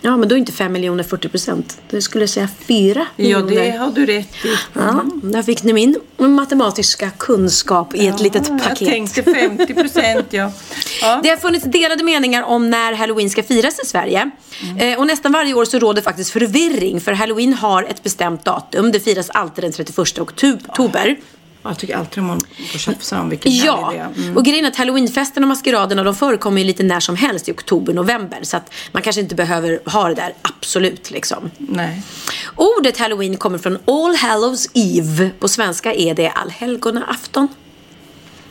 [0.00, 1.80] Ja, men då är inte 5 miljoner 40 procent.
[1.90, 3.62] Det skulle jag säga 4 Ja, miljoner.
[3.72, 4.48] det har du rätt i.
[4.72, 8.88] Ja, där fick ni min matematiska kunskap i ett litet Jag paket.
[8.88, 10.52] tänkte 50 procent ja.
[11.00, 11.20] ja.
[11.22, 14.30] Det har funnits delade meningar om när halloween ska firas i Sverige.
[14.62, 14.76] Mm.
[14.92, 18.92] Eh, och nästan varje år så råder faktiskt förvirring för halloween har ett bestämt datum.
[18.92, 21.16] Det firas alltid den 31 oktober.
[21.62, 22.46] Jag tycker alltid om att
[22.80, 24.20] tjafsa om vilken Ja, det.
[24.22, 24.36] Mm.
[24.36, 27.52] och grejen är att halloweenfesterna och maskeraderna de förekommer ju lite när som helst i
[27.52, 28.38] oktober, november.
[28.42, 31.50] Så att man kanske inte behöver ha det där absolut liksom.
[31.58, 32.02] Nej.
[32.56, 35.30] Ordet halloween kommer från All Hallows Eve.
[35.38, 37.48] På svenska är det allhelgonaafton.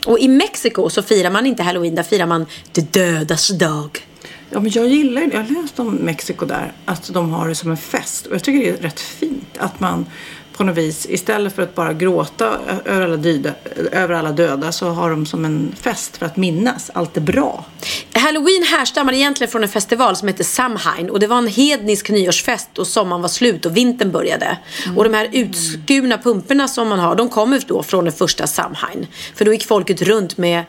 [0.06, 4.04] Och i Mexiko så firar man inte halloween, där firar man det dödas dag.
[4.50, 5.28] Ja, men jag gillar det.
[5.32, 6.72] Jag har läst om Mexiko där.
[6.84, 8.26] Att de har det som en fest.
[8.26, 9.58] Och jag tycker det är rätt fint.
[9.58, 10.06] Att man
[10.58, 13.54] på något vis istället för att bara gråta över alla, döda,
[13.92, 17.64] över alla döda så har de som en fest för att minnas allt det bra.
[18.12, 22.78] Halloween härstammar egentligen från en festival som heter Samhain och det var en hednisk nyårsfest
[22.78, 24.58] och sommaren var slut och vintern började.
[24.96, 29.06] Och de här utskurna pumporna som man har, de kommer då från den första Samhain.
[29.34, 30.64] För då gick folket runt med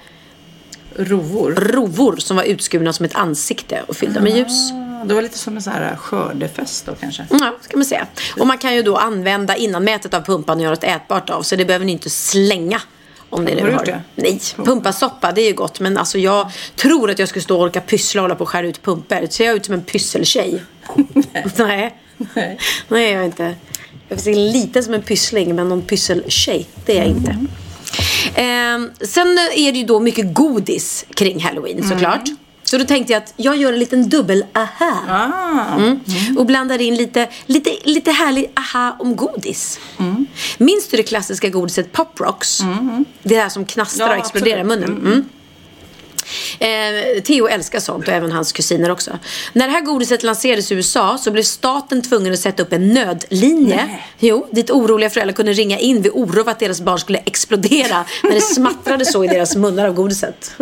[0.96, 1.52] Rovor.
[1.52, 4.72] rovor som var utskurna som ett ansikte och fyllda med ljus.
[5.06, 7.26] Det var lite som en sån här skördefest då kanske.
[7.30, 8.08] Ja, ska man säga.
[8.40, 11.42] Och man kan ju då använda innanmätet av pumpan och göra ett ätbart av.
[11.42, 12.82] Så det behöver ni inte slänga.
[13.30, 13.86] Om det är det Har har.
[13.86, 14.02] det?
[14.16, 15.80] Nej, pumpasoppa det är ju gott.
[15.80, 18.50] Men alltså jag tror att jag skulle stå och orka pyssla och hålla på och
[18.50, 19.28] skära ut pumpor.
[19.30, 20.64] Ser jag ut som en pysseltjej?
[21.56, 21.96] Nej.
[22.36, 22.60] Nej.
[22.88, 23.56] Nej, jag är inte.
[24.10, 27.46] Jag ser lite som en pyssling, men någon pysseltjej, det är jag inte.
[28.36, 32.24] Ehm, sen är det ju då mycket godis kring halloween såklart.
[32.70, 34.94] Så då tänkte jag att jag gör en liten dubbel aha.
[35.10, 35.76] Ah.
[35.76, 36.00] Mm.
[36.38, 39.80] Och blandar in lite, lite, lite härlig aha om godis.
[40.58, 42.60] Minns du det klassiska godiset Pop Rocks?
[43.24, 44.90] Det här som knastrar Ja, och exploderar i munnen.
[44.90, 45.26] Mm.
[46.60, 49.20] Eh, Theo älskar sånt och även hans kusiner också.
[49.54, 52.94] När det här godiset lanserades i USA så blev staten tvungen att sätta upp en
[52.94, 54.00] nödlinje.
[54.20, 58.06] Jo, dit oroliga föräldrar kunde ringa in vid oro för att deras barn skulle explodera
[58.24, 60.52] när det smattrade så i deras munnar av godiset.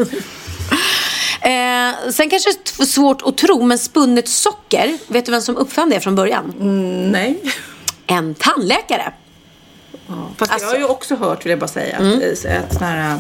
[1.42, 5.58] Eh, sen kanske det är svårt att tro, men spunnet socker, vet du vem som
[5.58, 6.54] uppfann det från början?
[7.12, 7.40] Nej.
[8.08, 9.14] En tandläkare.
[10.38, 12.18] Fast Alltså- jag har ju också hört, vill jag bara säga, Mm.
[12.18, 13.20] att, eh, att sån här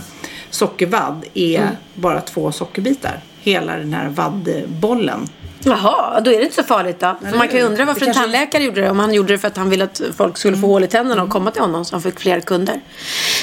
[0.49, 3.19] sockervadd är bara två sockerbitar.
[3.41, 5.27] Hela den här vaddbollen.
[5.59, 7.15] Jaha, då är det inte så farligt då.
[7.29, 8.89] För man kan ju undra varför en kanske- tandläkare gjorde det.
[8.89, 11.23] Om han gjorde det för att han ville att folk skulle få hål i tänderna
[11.23, 12.81] och komma till honom så han fick fler kunder.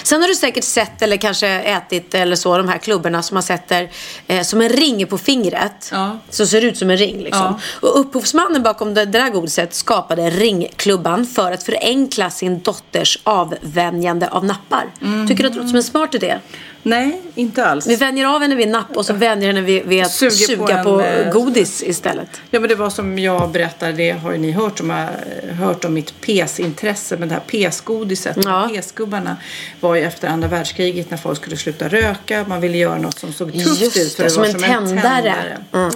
[0.02, 3.42] Sen har du säkert sett eller kanske ätit eller så de här klubborna som man
[3.42, 3.90] sätter
[4.26, 5.88] eh, som en ring på fingret.
[5.92, 6.18] Ja.
[6.30, 7.42] Så ser ut som en ring liksom.
[7.82, 7.88] Ja.
[7.88, 14.44] Och upphovsmannen bakom det där godiset skapade ringklubban för att förenkla sin dotters avvänjande av
[14.44, 14.84] nappar.
[15.28, 16.38] Tycker du att det låter som en smart idé?
[16.86, 17.86] Nej, inte alls.
[17.86, 20.84] Vi vänjer av henne vid napp och så vänjer henne vid, vid att Suger suga
[20.84, 22.40] på, en, eh, godis istället.
[22.50, 25.84] Ja, men det var som jag berättade, det har ju ni hört om, eh, hört
[25.84, 27.16] om mitt PES-intresse.
[27.16, 28.68] Men det här PES-godiset, Ja.
[28.72, 29.36] PES-gubbarna
[29.80, 32.44] var ju efter andra världskriget när folk skulle sluta röka.
[32.48, 34.14] Man ville göra något som såg tufft Just ut.
[34.14, 35.58] för det, det som var en tändare.
[35.72, 35.90] Mm.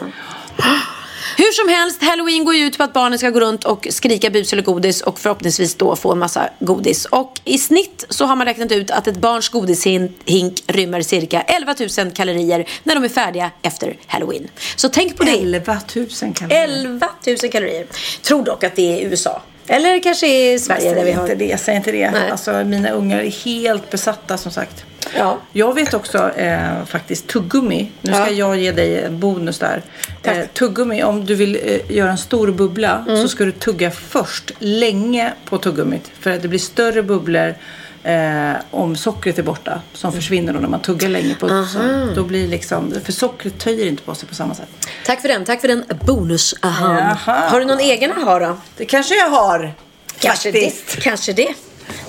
[1.36, 4.30] Hur som helst, halloween går ju ut på att barnen ska gå runt och skrika
[4.30, 7.04] bus eller godis och förhoppningsvis då få en massa godis.
[7.04, 11.74] Och i snitt så har man räknat ut att ett barns godishink rymmer cirka 11
[11.98, 14.48] 000 kalorier när de är färdiga efter halloween.
[14.76, 15.30] Så tänk på det.
[15.30, 16.64] 11 000 kalorier.
[16.64, 17.86] 11 000 kalorier.
[18.22, 19.42] Tror dock att det är USA.
[19.66, 22.10] Eller kanske i Sverige där Säg inte det, säg inte det.
[22.10, 22.30] Nej.
[22.30, 24.84] Alltså, mina ungar är helt besatta som sagt.
[25.16, 25.38] Ja.
[25.52, 27.90] Jag vet också eh, faktiskt tuggummi.
[28.00, 28.30] Nu ska Ja.
[28.30, 29.82] jag ge dig en bonus där.
[30.22, 33.22] Eh, tuggummi, om du vill eh, göra en stor bubbla Mm.
[33.22, 36.10] så ska du tugga först länge på tuggummit.
[36.20, 37.54] För att det blir större bubblor
[38.02, 39.80] eh, om sockret är borta.
[39.92, 41.48] Som försvinner då när man tuggar länge på.
[41.48, 41.78] Så
[42.14, 44.68] då blir liksom, för sockret töjer inte på sig på samma sätt.
[45.06, 45.44] Tack för den.
[45.44, 46.98] Tack för den bonus aha.
[47.26, 47.48] Jaha.
[47.48, 48.56] Har du någon egen aha då?
[48.76, 49.74] Det kanske jag har.
[50.18, 50.94] Kanske faktiskt.
[50.96, 51.00] det.
[51.00, 51.54] Kanske det.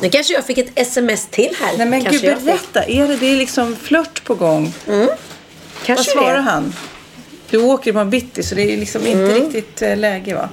[0.02, 1.78] Nu kanske jag fick ett sms till här.
[1.78, 2.84] Nej men kanske gud, berätta.
[2.84, 4.74] Är det, det är liksom flört på gång?
[4.86, 5.08] Vad
[5.84, 6.42] Kanske svarar det.
[6.42, 6.74] han?
[7.50, 10.50] Du åker imorgon bitti så det är liksom inte riktigt eh, läge va?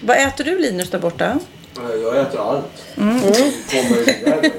[0.00, 1.38] Vad äter du Linus där borta?
[2.02, 2.82] Jag äter allt.
[2.96, 3.20] Mm.
[3.20, 4.56] Kommer där.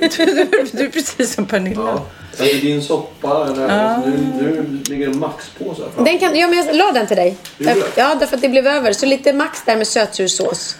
[0.77, 1.81] du är precis som Pernilla.
[1.81, 2.45] Ja.
[2.45, 3.47] Äter din soppa.
[3.51, 6.09] Eller, nu, nu ligger en maxpåse här framme.
[6.09, 7.37] Den kan, ja, men jag la den till dig.
[7.57, 7.83] Du?
[7.95, 8.93] Ja, därför att det blev över.
[8.93, 10.75] Så lite max där med sötsursås.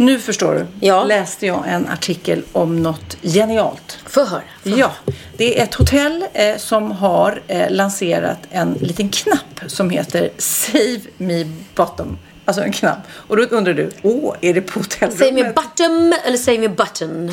[0.00, 0.66] Nu förstår du.
[0.86, 1.04] Ja.
[1.04, 3.98] Läste jag en artikel om något genialt.
[4.06, 4.42] Få höra.
[4.62, 4.92] Ja,
[5.36, 11.00] det är ett hotell eh, som har eh, lanserat en liten knapp som heter Save
[11.16, 12.18] Me Bottom.
[12.44, 12.98] Alltså en knapp.
[13.12, 15.18] Och då undrar du, åh, är det på hotellrummet?
[15.18, 17.32] Säg mig bottom eller säg mig button.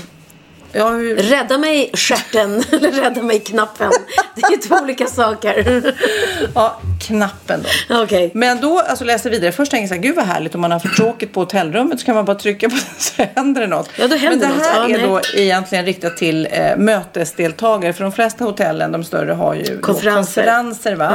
[0.78, 1.15] Ja, hur...
[1.15, 3.91] Rädda mig stjärten eller rädda mig knappen.
[4.36, 5.84] Det är två olika saker.
[6.55, 8.01] ja, knappen då.
[8.03, 8.32] Okej.
[8.34, 9.51] Men då alltså, läser jag vidare.
[9.51, 10.55] Först tänker jag så här, gud vad härligt.
[10.55, 13.23] Om man har för tråkigt på hotellrummet så kan man bara trycka på den så
[13.36, 13.89] händer det något.
[13.97, 14.65] Ja, då händer Men det något.
[14.65, 15.07] här Ja, är nej.
[15.07, 17.93] då egentligen riktat till eh, mötesdeltagare.
[17.93, 20.41] För de flesta hotellen, de större, har ju Konferenser.
[20.43, 21.11] konferenser va?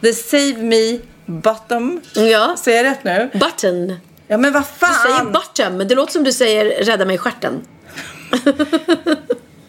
[0.00, 2.00] The Save Me Bottom.
[2.14, 2.54] Ja.
[2.58, 3.30] Säger jag rätt nu?
[3.32, 3.96] Button.
[4.28, 5.32] Ja men vad Du säger fan!
[5.32, 7.60] bottom, men det låter som du säger rädda mig stjärten.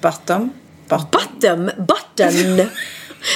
[0.01, 0.49] Bottom.
[0.87, 1.09] Bottom.
[1.11, 1.71] Button.
[1.77, 2.67] Button.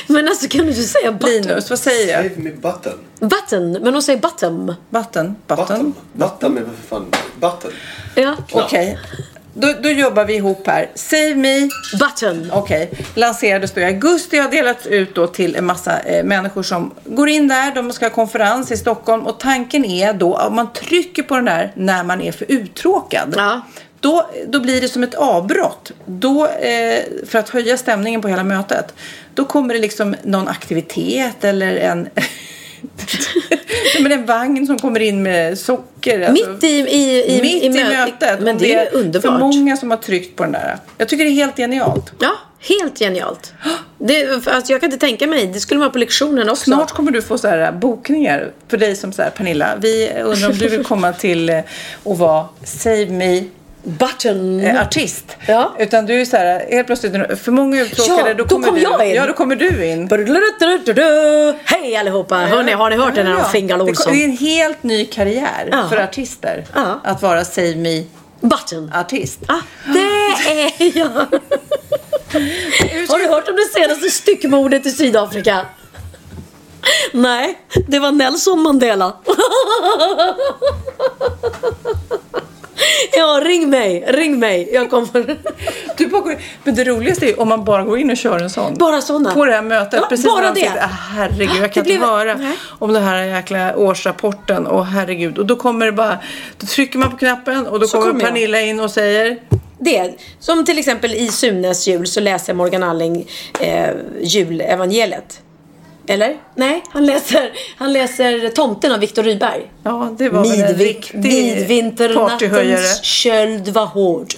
[0.08, 1.30] Men alltså kan du inte säga button?
[1.30, 2.32] Linus, vad säger jag?
[2.32, 3.00] Save me button.
[3.20, 3.72] Button.
[3.72, 4.76] Men hon säger bottom.
[4.90, 5.36] Button.
[5.48, 5.68] Button.
[5.68, 5.96] Button.
[6.14, 7.06] Button är för fan
[7.40, 7.72] button.
[8.16, 8.36] Ja.
[8.52, 9.00] Okej.
[9.54, 10.92] Då, då jobbar vi ihop här.
[10.96, 11.70] Save me.
[12.00, 12.52] Button.
[12.54, 12.92] Okej.
[13.14, 16.94] Lanserades då i augusti och har delats ut då till en massa eh, människor som
[17.06, 17.76] går in där.
[17.76, 21.46] De ska ha konferens i Stockholm och tanken är då att man trycker på den
[21.46, 23.34] där när man är för uttråkad.
[23.38, 23.62] Ja.
[24.00, 25.92] Då, då blir det som ett avbrott.
[26.06, 28.94] Då, eh, för att höja stämningen på hela mötet.
[29.34, 32.10] Då kommer det liksom någon aktivitet eller en,
[34.02, 36.22] men en vagn som kommer in med socker.
[36.30, 36.52] alltså.
[36.52, 38.40] Mitt i, i, i, Mitt i, mö- mötet.
[38.40, 39.40] Men det är för underbart.
[39.40, 40.78] många som har tryckt på den där.
[40.98, 42.12] Jag tycker det är helt genialt.
[42.20, 43.54] Ja, helt genialt.
[44.00, 45.48] Det, för alltså jag kan inte tänka mig.
[45.48, 46.64] Det skulle vara på lektionen också.
[46.64, 49.76] Snart kommer du få så här bokningar för dig som så här, Pernilla.
[49.82, 51.60] Vi undrar om du vill komma till eh,
[52.04, 53.44] och vara Save Me
[53.88, 54.60] Button.
[54.60, 55.26] eh, artist.
[55.48, 55.76] Ja.
[55.80, 57.14] Utan du är så här, helt plötsligt,
[57.44, 59.16] för många uttråkade, Ja, då då kommer kommer du, jag in.
[59.16, 60.08] Ja, då kommer du in.
[61.66, 62.36] Hej allihopa!
[62.36, 64.14] Hörni, har ni hört den här Ja, Fingal det, Olsson?
[64.14, 65.90] det är en helt ny karriär Ja.
[65.90, 66.66] för artister.
[66.76, 67.02] Ja.
[67.04, 68.04] Att vara Save Me
[68.42, 68.92] Button.
[68.96, 69.40] artist.
[69.48, 69.56] Ah,
[69.94, 71.10] det är jag!
[73.10, 75.66] Har du hört om det senaste styckmordet i Sydafrika?
[77.14, 79.14] Nej, det var Nelson Mandela.
[83.18, 84.70] Ja, ring mig, ring mig.
[84.74, 85.38] Jag kommer.
[85.98, 88.50] Du bara går, men det roligaste är om man bara går in och kör en
[88.50, 88.74] sån.
[88.74, 89.32] Bara såna.
[89.34, 90.00] På det här mötet.
[90.02, 90.56] Ja, precis bara det.
[90.56, 92.58] sitter, ah, herregud, jag kan Det inte blev- höra Nej.
[92.80, 94.68] om den här jäkla årsrapporten.
[94.68, 95.38] Och herregud.
[95.38, 96.18] Och då kommer det bara,
[96.58, 98.26] då trycker man på knappen och då Så kommer kommer.
[98.26, 99.38] Pernilla in och säger
[99.80, 103.28] Det, som till exempel i Sunes jul så läser Morgan Alling
[103.60, 103.90] eh,
[104.22, 105.40] julevangeliet.
[106.08, 106.38] Eller?
[106.56, 109.72] Nej, han läser, han läser Tomten av Viktor Rydberg.
[109.84, 111.20] Ja, det var väl en riktig.
[111.20, 114.34] Midvinternattens köld var hård.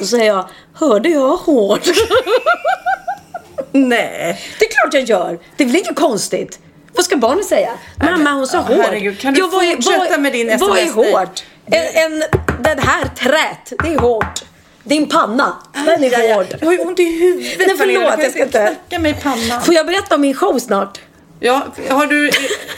[0.00, 0.44] Då säger jag,
[0.74, 1.80] hörde jag hård?
[3.72, 4.40] Nej.
[4.58, 5.38] det är klart jag gör.
[5.56, 6.58] Det är väl inte konstigt.
[6.94, 7.70] Vad ska barnen säga?
[7.96, 8.76] Mamma hon sa ja, hård.
[8.84, 9.18] herregud.
[9.20, 11.44] Kan du Ja, vad fortsätta vad- med din Vad är hårt?
[11.66, 12.22] En, en,
[12.62, 14.44] den här trät, det är hårt.
[14.82, 15.56] Din panna,
[15.86, 16.46] den är hård.
[16.60, 19.62] Jag har ju ont i huvudet Nej, förlåt, jag ska inte- knacka mig i pannan.
[19.62, 21.00] Får jag berätta om min show snart?
[21.44, 22.30] Ja, har du...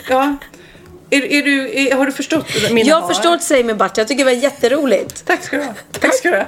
[0.08, 0.36] Ja.
[1.10, 4.08] Är, är du, är, har du förstått mina Jag har förstått Säg mig Bart, jag
[4.08, 5.26] tycker det var jätteroligt.
[5.26, 5.74] Tack ska du ha.
[6.00, 6.46] Tack ska du ha.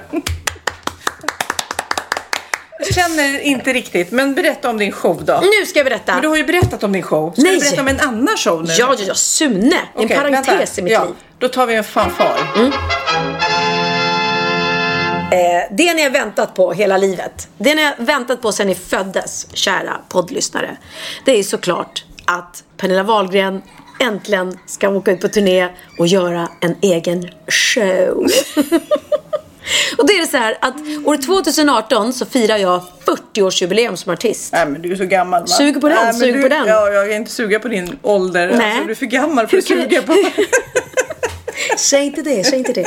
[2.79, 5.41] Jag känner inte riktigt, men berätta om din show då.
[5.61, 6.13] Nu ska jag berätta.
[6.13, 7.33] Men du har ju berättat om din show.
[7.33, 7.53] Ska Nej.
[7.53, 8.73] du berätta om en annan show nu?
[8.79, 9.77] Ja, ja, ja, Sune.
[9.77, 10.81] En Okej, parentes vänta.
[10.81, 11.15] i mitt ja, liv.
[11.39, 12.39] Då tar vi en fanfar.
[15.33, 17.49] Eh, det ni har väntat på hela livet.
[17.59, 20.77] Det ni har väntat på sedan ni föddes, kära poddlyssnare.
[21.25, 23.63] Det är såklart att Pernilla Wahlgren
[24.01, 25.69] äntligen ska åka ut på turné
[25.99, 28.17] och göra en egen show.
[29.99, 30.75] och det är det så här att
[31.05, 34.53] år 2018 så firar jag 40-årsjubileum som artist.
[34.53, 35.47] Nej men du är så gammal va?
[35.47, 36.67] Suger på den, Nej, suger du, på den.
[36.67, 38.55] Ja, jag är inte sugen på din ålder.
[38.59, 38.71] Nej.
[38.71, 40.13] Alltså, du är för gammal för att suga på.
[41.77, 42.81] Säg inte det, säg inte det.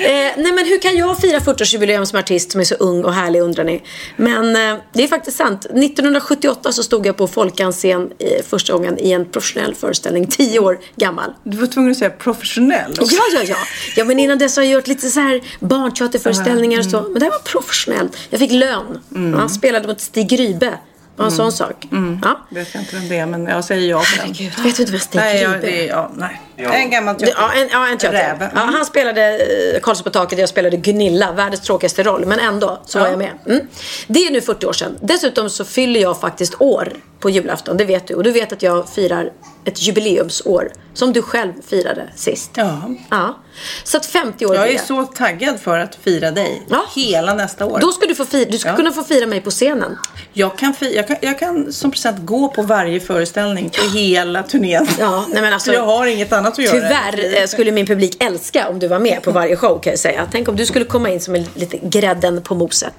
[0.00, 3.14] Eh, nej men hur kan jag fira 40-årsjubileum som artist som är så ung och
[3.14, 3.82] härlig undrar ni.
[4.16, 5.64] Men eh, det är faktiskt sant.
[5.64, 10.58] 1978 så stod jag på Folkans scen eh, första gången i en professionell föreställning, 10
[10.58, 11.30] år gammal.
[11.44, 12.90] Du var tvungen att säga professionell.
[12.90, 13.14] också.
[13.14, 13.56] Ja, ja, ja.
[13.96, 17.02] Ja, men innan dess har jag gjort lite så här barnteaterföreställningar och så.
[17.02, 18.16] Men det här var professionellt.
[18.30, 19.00] Jag fick lön.
[19.36, 20.78] Han spelade mot Stig Rybe.
[21.16, 21.86] Bara en sån sak.
[22.22, 22.40] Ja.
[22.50, 24.32] Vet jag inte vem det är men jag säger ja på den.
[24.32, 25.60] Gud, vet du inte vem Stig Nej, ja, är?
[25.60, 26.40] det är, ja, nej.
[26.56, 28.18] En gammal Det- Ja, en, ja, en teater.
[28.38, 28.48] Räv.
[28.54, 29.38] Ja, han spelade
[29.74, 32.26] eh, Karlsson på taket jag spelade Gunilla, världens tråkigaste roll.
[32.26, 33.10] Men ändå så var Ja.
[33.12, 33.30] jag med.
[33.46, 33.60] Mm.
[34.06, 34.98] Det är nu 40 år sedan.
[35.00, 38.14] Dessutom så fyller jag faktiskt år på julafton, det vet du.
[38.14, 39.30] Och du vet att jag firar
[39.64, 40.72] ett jubileumsår.
[40.94, 42.50] Som du själv firade sist.
[42.54, 42.82] Ja.
[43.10, 43.38] Ja.
[43.84, 44.84] Så att 50 år Jag blir är det.
[44.86, 46.84] så taggad för att fira dig Ja.
[46.94, 47.78] hela nästa år.
[47.80, 48.76] Då ska du få fira, du ska Ja.
[48.76, 49.96] kunna få fira mig på scenen.
[50.32, 54.42] Jag kan, fi- jag, kan, jag kan som present gå på varje föreställning på hela
[54.42, 54.86] turnén.
[54.98, 56.72] Ja, nej men alltså, jag har inget annat att göra.
[56.72, 60.00] Tyvärr eh, skulle min publik älska om du var med på varje show kan jag
[60.00, 60.26] säga.
[60.32, 62.94] Tänk om du skulle komma in som en lite grädden på moset.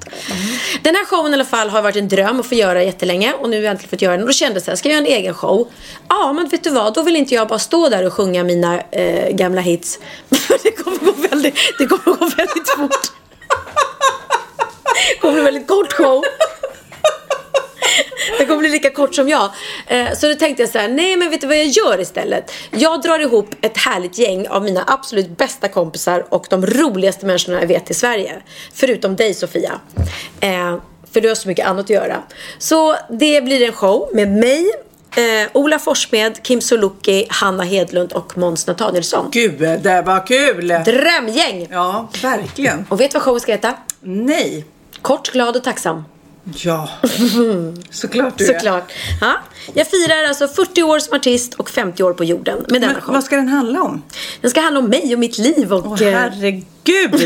[0.82, 3.50] Den här showen i alla fall har varit en dröm att få göra jättelänge och
[3.50, 4.22] nu har jag äntligen fått göra den.
[4.22, 5.68] Och då kände jag så här, ska jag göra en egen show?
[6.10, 6.94] Ja, men vet du vad?
[6.94, 10.00] Då vill inte jag bara stå där och sjunga mina eh, gamla hits.
[10.64, 13.12] det kommer gå väldigt, det kommer gå väldigt fort.
[15.10, 16.24] Det kommer bli en väldigt kort show.
[18.38, 19.52] Det kommer bli lika kort som jag.
[19.88, 22.52] Eh, så då tänkte jag så här, nej men vet du vad jag gör istället?
[22.72, 27.60] Jag drar ihop ett härligt gäng av mina absolut bästa kompisar och de roligaste människorna
[27.60, 28.42] jag vet i Sverige.
[28.74, 29.80] Förutom dig Sofia.
[30.40, 30.78] Eh,
[31.16, 32.24] för du har så mycket annat att göra.
[32.58, 34.66] Så det blir en show med mig,
[35.16, 39.30] eh, Ola Forssmed, Kim Sulocki, Hanna Hedlund och Måns Nathanielsson.
[39.32, 40.68] Gud, det var kul!
[40.68, 41.68] Drömgäng!
[41.72, 42.86] Ja, verkligen.
[42.90, 43.74] Och vet du vad showen ska heta?
[44.02, 44.66] Nej.
[45.02, 46.04] Kort, glad och tacksam.
[46.54, 46.90] Ja.
[47.90, 48.54] Såklart du är.
[48.54, 48.92] Såklart.
[49.22, 49.34] Ja.
[49.74, 53.02] Jag firar alltså 40 år som artist och 50 år på jorden med denna Men,
[53.02, 53.14] show.
[53.14, 54.04] vad ska den handla om?
[54.42, 55.86] Den ska handla om mig och mitt liv och...
[55.88, 56.64] Åh eh, herregud!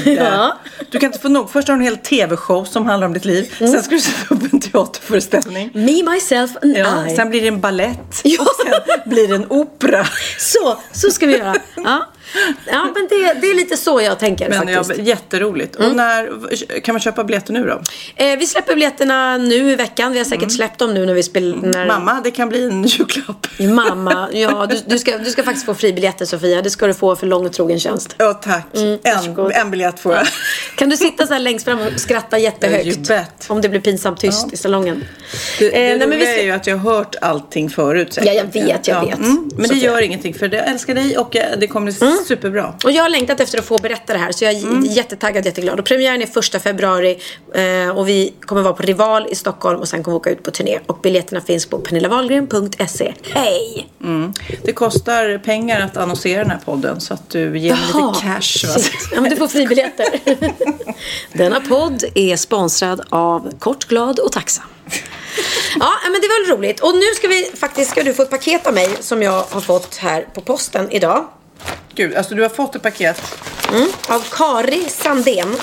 [0.19, 0.57] Ja.
[0.91, 1.49] Du kan inte få nog.
[1.51, 3.53] Först har du en hel tv-show som handlar om ditt liv.
[3.59, 3.71] Mm.
[3.71, 5.69] Sen ska du sätta upp en teaterföreställning.
[5.73, 7.15] Me, myself and Ja, I.
[7.15, 8.41] sen blir det en ballett Ja.
[8.41, 10.07] och sen blir det en opera.
[10.37, 11.55] Så, så ska vi göra.
[11.75, 12.07] Ja,
[12.65, 15.07] ja men det, det är lite så jag tänker Men ja, faktiskt.
[15.07, 15.75] jätteroligt.
[15.75, 17.81] Och när kan man köpa biljetter nu då?
[18.15, 20.11] Eh, vi släpper biljetterna nu i veckan.
[20.11, 21.57] Vi har säkert släppt dem nu när vi spelar...
[21.57, 21.87] Mm.
[21.87, 23.47] Mamma, det kan bli en julklapp.
[23.59, 26.61] Mamma, ja du, du, ska, du ska faktiskt få fribiljetter Sofia.
[26.61, 28.15] Det ska du få för lång och trogen tjänst.
[28.17, 28.65] Ja, tack.
[28.73, 29.51] en, varsågod.
[29.51, 30.27] en biljett får jag.
[30.75, 33.11] Kan du sitta så här längst fram och skratta jättehögt?
[33.47, 35.03] Om det blir pinsamt tyst i salongen.
[35.59, 37.69] Det, Eh, det nej, men vi roliga ska- är ju att jag har hört allting
[37.69, 38.13] förut.
[38.13, 38.27] säkert.
[38.33, 39.17] Ja, jag vet, jag vet.
[39.17, 39.83] Mm, men det Sofia.
[39.83, 42.73] gör ingenting för jag älskar dig och eh, det kommer bli superbra.
[42.83, 44.83] Och jag har längtat efter att få berätta det här så jag är Mm.
[44.85, 45.79] jättetaggad, jätteglad.
[45.79, 47.17] Och premiären är första februari
[47.55, 50.43] eh, och vi kommer vara på Rival i Stockholm och sen kommer vi åka ut
[50.43, 50.79] på turné.
[50.85, 53.13] Och biljetterna finns på pernillawahlgren.se.
[53.33, 53.87] Hej!
[54.03, 54.33] Mm.
[54.63, 58.67] Det kostar pengar att annonsera den här podden så att du ger mig lite cash.
[58.75, 58.83] Va?
[59.15, 60.05] Ja, men du får fribiljetter.
[61.33, 64.65] Denna podd är sponsrad av Kort, glad och tacksam.
[65.79, 66.79] Ja, men det var väl roligt.
[66.79, 69.61] Och nu ska vi faktiskt ska du få ett paket av mig som jag har
[69.61, 71.27] fått här på posten idag.
[71.99, 73.21] Gud, alltså du har fått ett paket.
[73.69, 75.55] Mm, av Kari Sandén.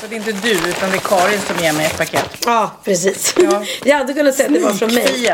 [0.00, 2.42] Så det är inte du utan det är Karin som ger mig ett paket.
[2.46, 3.34] Ja, precis.
[3.36, 3.62] Ja.
[3.84, 5.32] Jag hade kunnat säga att det var från mig.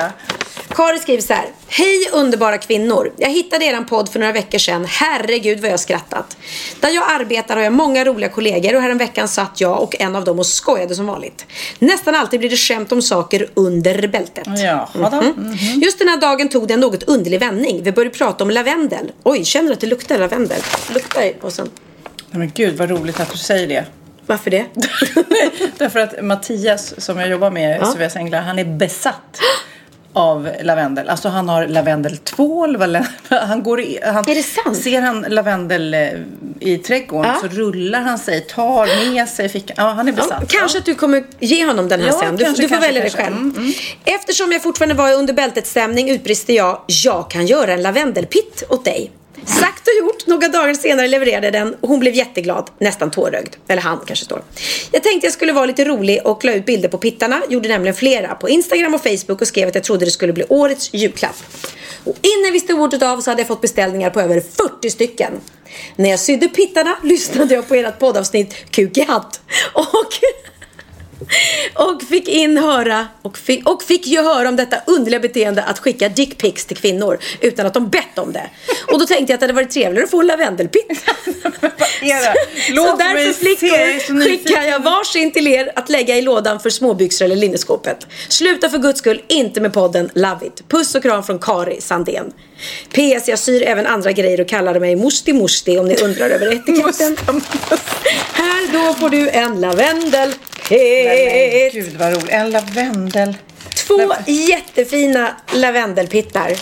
[0.77, 1.47] Kari skriver så här.
[1.69, 3.13] Hej underbara kvinnor.
[3.17, 4.85] Jag hittade eran podd för några veckor sedan.
[4.85, 6.37] Herregud vad jag skrattat.
[6.81, 10.25] Där jag arbetar har jag många roliga kollegor och häromveckan satt jag och en av
[10.25, 11.47] dem och skojade som vanligt.
[11.79, 14.47] Nästan alltid blir det skämt om saker under bältet.
[14.47, 15.23] Jaha då.
[15.41, 15.57] Mhm.
[15.83, 17.83] Just den här dagen tog det en något underlig vändning.
[17.83, 19.13] Vi började prata om lavendel.
[19.23, 20.36] Oj, känner du att det luktar lavendel?
[20.95, 21.71] Luktar i påsen.
[22.31, 23.85] Nej, men gud vad roligt att du säger det.
[24.27, 24.65] Varför det?
[25.79, 27.87] Därför att Mattias som jag jobbar med, Ja.
[27.87, 29.39] Sofias Änglar, han är besatt
[30.13, 31.09] av lavendel.
[31.09, 32.77] Alltså han har lavendeltvål.
[33.29, 34.77] Han går i, han, Är det sant?
[34.77, 36.09] Ser han lavendel eh,
[36.61, 37.49] i trädgården Ja.
[37.49, 39.75] så rullar han sig, tar med sig fickan.
[39.79, 40.49] Ja, han är Ja, besatt.
[40.53, 42.37] kanske att du kommer ge honom den här Ja, sen.
[42.37, 43.19] Du, kanske, du får kanske, välja kanske.
[43.19, 43.37] det själv.
[43.37, 43.73] Mm, mm.
[44.05, 48.85] Eftersom jag fortfarande var i under bältet-stämning utbrister jag jag kan göra en lavendelpitt åt
[48.85, 49.11] dig.
[49.45, 50.27] Sagt och gjort.
[50.27, 52.71] Några dagar senare levererade den och hon blev jätteglad.
[52.79, 53.57] Nästan tårögd.
[53.69, 54.43] Eller han kanske står.
[54.93, 57.43] Jag tänkte jag skulle vara lite rolig och la ut bilder på pittarna.
[57.49, 60.45] Gjorde nämligen flera på Instagram och Facebook och skrev att jag trodde det skulle bli
[60.49, 61.37] årets julklapp.
[62.05, 65.33] Och innan vi visste ordet av så hade jag fått beställningar på över 40 stycken.
[65.97, 69.41] När jag sydde pittarna lyssnade jag på ert poddavsnitt Kuk i hatt.
[69.75, 70.13] Och
[71.75, 75.79] och fick in höra och fick, och fick ju höra om detta underliga beteende att
[75.79, 78.51] skicka dickpics till kvinnor utan att de bett om det.
[78.93, 81.05] Och då tänkte jag att det hade varit trevligare att få en lavendelpitt.
[82.67, 86.61] Så Låt mig därför flickor så skickar jag varsin till er att lägga i lådan
[86.61, 88.07] för småbyxor eller linneskåpet.
[88.29, 90.69] Sluta för guds skull inte med podden Love It.
[90.69, 92.33] Puss och kram från Kari Sandén.
[92.91, 96.53] PS, jag syr även andra grejer och kallar mig Musti Musti om ni undrar över
[96.53, 97.17] etiketten.
[98.33, 100.46] Här då får du en lavendelpitt.
[100.71, 102.29] Nej, men gud vad roligt.
[102.29, 103.37] En lavendel.
[103.87, 106.53] Två jättefina lavendelpittar.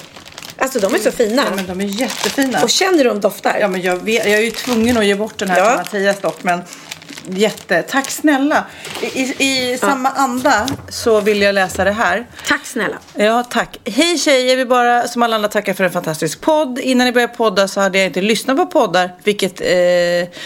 [0.58, 1.42] Alltså de är så fina.
[1.50, 2.62] Ja, men de är jättefina.
[2.62, 3.56] Och känner du de doftar?
[3.60, 5.70] Ja, men jag, vet, jag är ju tvungen att ge bort den här Ja.
[5.70, 6.42] till Mattias dock.
[6.42, 6.60] Men
[7.28, 8.64] jätte, tack snälla.
[9.00, 12.26] I, i, samma anda så vill jag läsa det här.
[12.48, 12.96] Tack snälla.
[13.14, 13.78] Ja, tack.
[13.84, 16.78] Hej tjejer, vill bara som alla andra tacka för en fantastisk podd.
[16.78, 20.38] Innan ni började podda så hade jag inte lyssnat på poddar, vilket eh,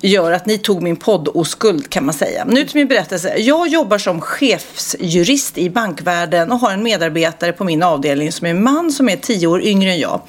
[0.00, 2.44] gör att ni tog min poddoskuld kan man säga.
[2.44, 3.34] Nu till min berättelse.
[3.38, 8.50] Jag jobbar som chefsjurist i bankvärlden och har en medarbetare på min avdelning som är
[8.50, 10.20] en man som är tio år yngre än jag.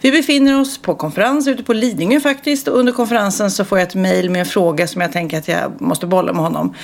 [0.00, 3.88] Vi befinner oss på konferens ute på Lidingö faktiskt och under konferensen så får jag
[3.88, 6.74] ett mail med en fråga som jag tänker att jag måste bolla med honom.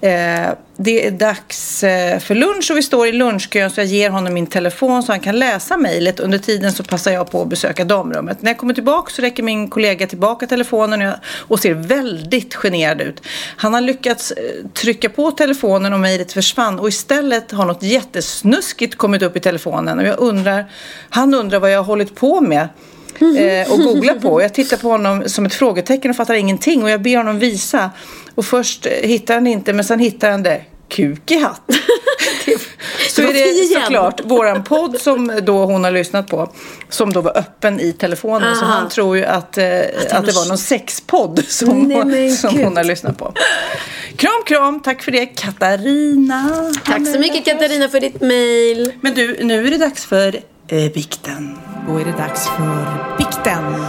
[0.00, 0.46] Eh,
[0.76, 4.34] det är dags eh, för lunch och vi står i lunchkön så jag ger honom
[4.34, 6.20] min telefon så han kan läsa mejlet.
[6.20, 8.42] Under tiden så passar jag på att besöka damrummet.
[8.42, 13.22] När jag kommer tillbaka så räcker min kollega tillbaka telefonen och, ser väldigt generad ut.
[13.56, 18.96] Han har lyckats eh, trycka på telefonen och mejlet försvann och istället har något jättesnuskigt
[18.96, 20.70] kommit upp i telefonen och jag undrar,
[21.10, 22.68] han undrar vad jag har hållit på med
[23.20, 24.42] eh, och googla på.
[24.42, 27.90] Jag tittar på honom som ett frågetecken och fattar ingenting och jag ber honom visa.
[28.34, 30.62] Och först hittar han inte men sen hittar han det.
[30.88, 31.62] Kuk i hatt.
[33.10, 36.52] Så är det såklart våran podd som då hon har lyssnat på.
[36.88, 38.56] Som då var öppen i telefonen.
[38.56, 38.74] Så Aha.
[38.74, 39.64] han tror ju att, eh,
[40.10, 43.32] att, det var någon sexpodd som, Nej, hon, som hon har lyssnat på.
[44.16, 46.72] Kram kram, tack för det Katarina.
[46.84, 48.92] Tack så mycket Katarina för ditt mejl.
[49.00, 51.58] Men du, nu är det dags för eh, bikten.
[51.88, 53.64] Då är det dags för bikten.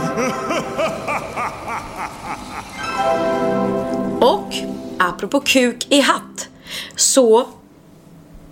[4.19, 4.53] Och
[4.99, 6.49] apropå kuk i hatt
[6.95, 7.47] så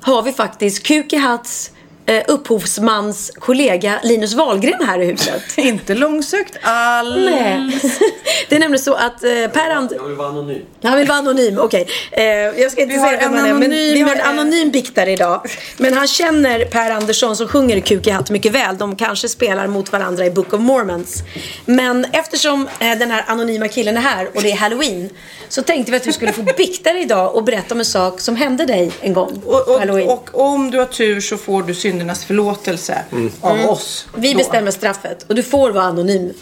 [0.02, 1.72] har vi faktiskt kuk i hatts
[2.06, 5.42] eh, upphovsmans kollega Linus Wahlgren här i huset.
[5.58, 7.16] Inte långsökt alls.
[7.16, 7.80] Nej.
[8.50, 9.94] Det är nämligen så att eh, Per And...
[9.96, 10.62] Jag vill vara anonym.
[10.84, 11.88] Han vill vara anonym, okej.
[12.12, 14.16] Eh, jag ska inte Vi har säga vem en han är, men anonym, vi har
[14.16, 15.42] en anonym biktare idag.
[15.78, 18.78] Men han känner Per Andersson som sjunger Kuk i hatt mycket väl.
[18.78, 21.24] De kanske spelar mot varandra i Book of Mormons.
[21.66, 25.10] Men eftersom eh, den här anonyma killen är här och det är Halloween
[25.50, 28.20] så tänkte vi att du skulle få bikta dig idag och berätta om en sak
[28.20, 30.10] som hände dig en gång Och, på Halloween.
[30.10, 32.98] och, och om du har tur så får du syndernas förlåtelse
[33.42, 33.70] av Mm.
[33.70, 34.08] oss.
[34.16, 34.38] vi då.
[34.38, 36.34] bestämmer straffet och du får vara anonym.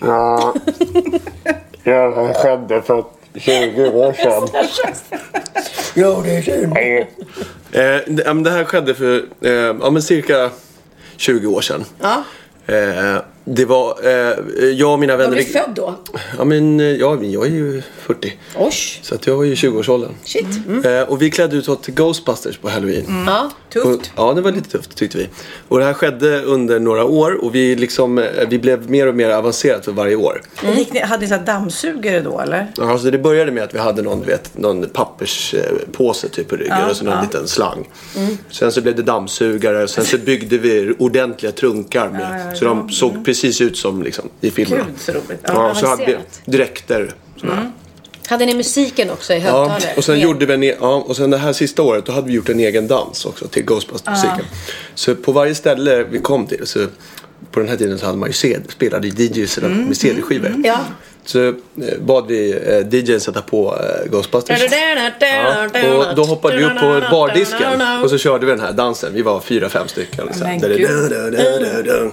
[0.00, 0.54] Ja,
[1.84, 3.04] det skedde för
[3.34, 4.48] 20 år sedan.
[5.94, 6.72] Ja, det är synd.
[7.72, 10.50] Eh, det, ja, men det här skedde för eh, ja, men cirka
[11.16, 11.84] 20 år sedan.
[12.00, 12.22] Ja.
[12.66, 15.36] Eh, det var eh, jag och mina Var vänner...
[15.36, 15.94] du född då?
[16.38, 18.32] Ja, men eh, ja, jag är ju 40.
[18.56, 18.72] Oj,
[19.02, 20.10] Så att jag var ju i 20-årsåldern.
[20.24, 20.46] shit.
[20.84, 23.24] Eh, och vi klädde ut oss till Ghostbusters på Halloween.
[23.26, 23.50] Ja.
[23.84, 25.28] Och, ja, det var lite tufft tyckte vi.
[25.68, 29.14] Och det här skedde under några år och vi, liksom, eh, vi blev mer och
[29.14, 30.42] mer avancerat för varje år.
[30.76, 32.66] Gick ni, hade ni så här dammsugare då eller?
[32.76, 36.90] Ja, Alltså det började med att vi hade någon, vet, någon papperspåse typ på ryggen
[36.90, 37.88] och så någon liten slang.
[38.50, 43.24] Sen så blev det dammsugare sen så byggde vi ordentliga trunkar med, så de såg
[43.24, 44.84] precis ut som liksom, i filmerna.
[44.84, 45.40] Gud så roligt.
[45.42, 45.74] Ja, Ja.
[45.74, 47.14] så hade vi dräkter.
[47.40, 47.72] sådana.
[48.28, 49.94] Hade ni musiken också i Ja, högtalare?
[49.96, 52.12] och sen Med- gjorde vi en, e- ja, och sen det här sista året då
[52.12, 54.44] hade vi gjort en egen dans också till Ghostbusters-musiken.
[54.94, 56.86] Så på varje ställe vi kom till så
[57.50, 60.54] på den här tiden så hade man ju CD, spelade i DJs eller med CD-skivor.
[60.64, 60.78] Ja.
[61.30, 61.54] Så eh,
[62.00, 64.62] bad vi eh, DJn sätta på eh, Ghostbusters.
[65.20, 69.14] Ja, och då hoppade vi upp på bardisken och så körde vi den här dansen.
[69.14, 70.26] Vi var fyra, fem stycken.
[70.26, 70.46] Liksom.
[70.46, 71.12] Men gud.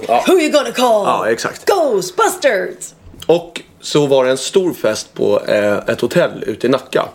[0.08, 0.24] Ja.
[0.28, 1.06] Who you gonna call?
[1.06, 1.66] ja, exakt.
[1.66, 2.94] Ghostbusters!
[3.26, 7.06] Och så var det en stor fest på eh, ett hotell ute i Nacka.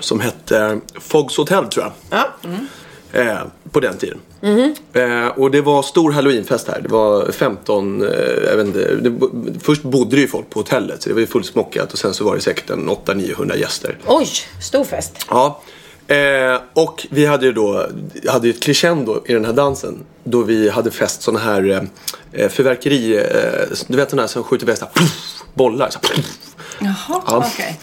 [0.00, 2.20] Som hette Foggs Hotel tror jag.
[2.20, 2.50] Ja.
[3.20, 3.38] Eh,
[3.70, 4.18] på den tiden.
[4.92, 6.80] Eh, och det var stor halloweenfest här.
[6.80, 8.08] Det var 15, eh,
[8.50, 9.18] jag vet inte, det,
[9.62, 12.24] först bodde det ju folk på hotellet så det var ju fullsmockat och sen så
[12.24, 13.98] var det säkert en 800-900 gäster.
[14.06, 14.28] Oj,
[14.62, 15.12] stor fest.
[15.30, 15.60] Ja.
[16.06, 17.86] Eh, och vi hade ju då
[18.28, 19.98] hade ju ett crescendo i den här dansen.
[20.24, 21.88] Då vi hade fäst såna här
[22.32, 23.22] eh, fyrverkeri, eh,
[23.86, 24.76] du vet såna här som skjuter iväg
[25.54, 25.90] bollar.
[25.90, 25.98] Så
[26.78, 26.94] Jaha,
[27.26, 27.44] Ja.
[27.54, 27.80] okej.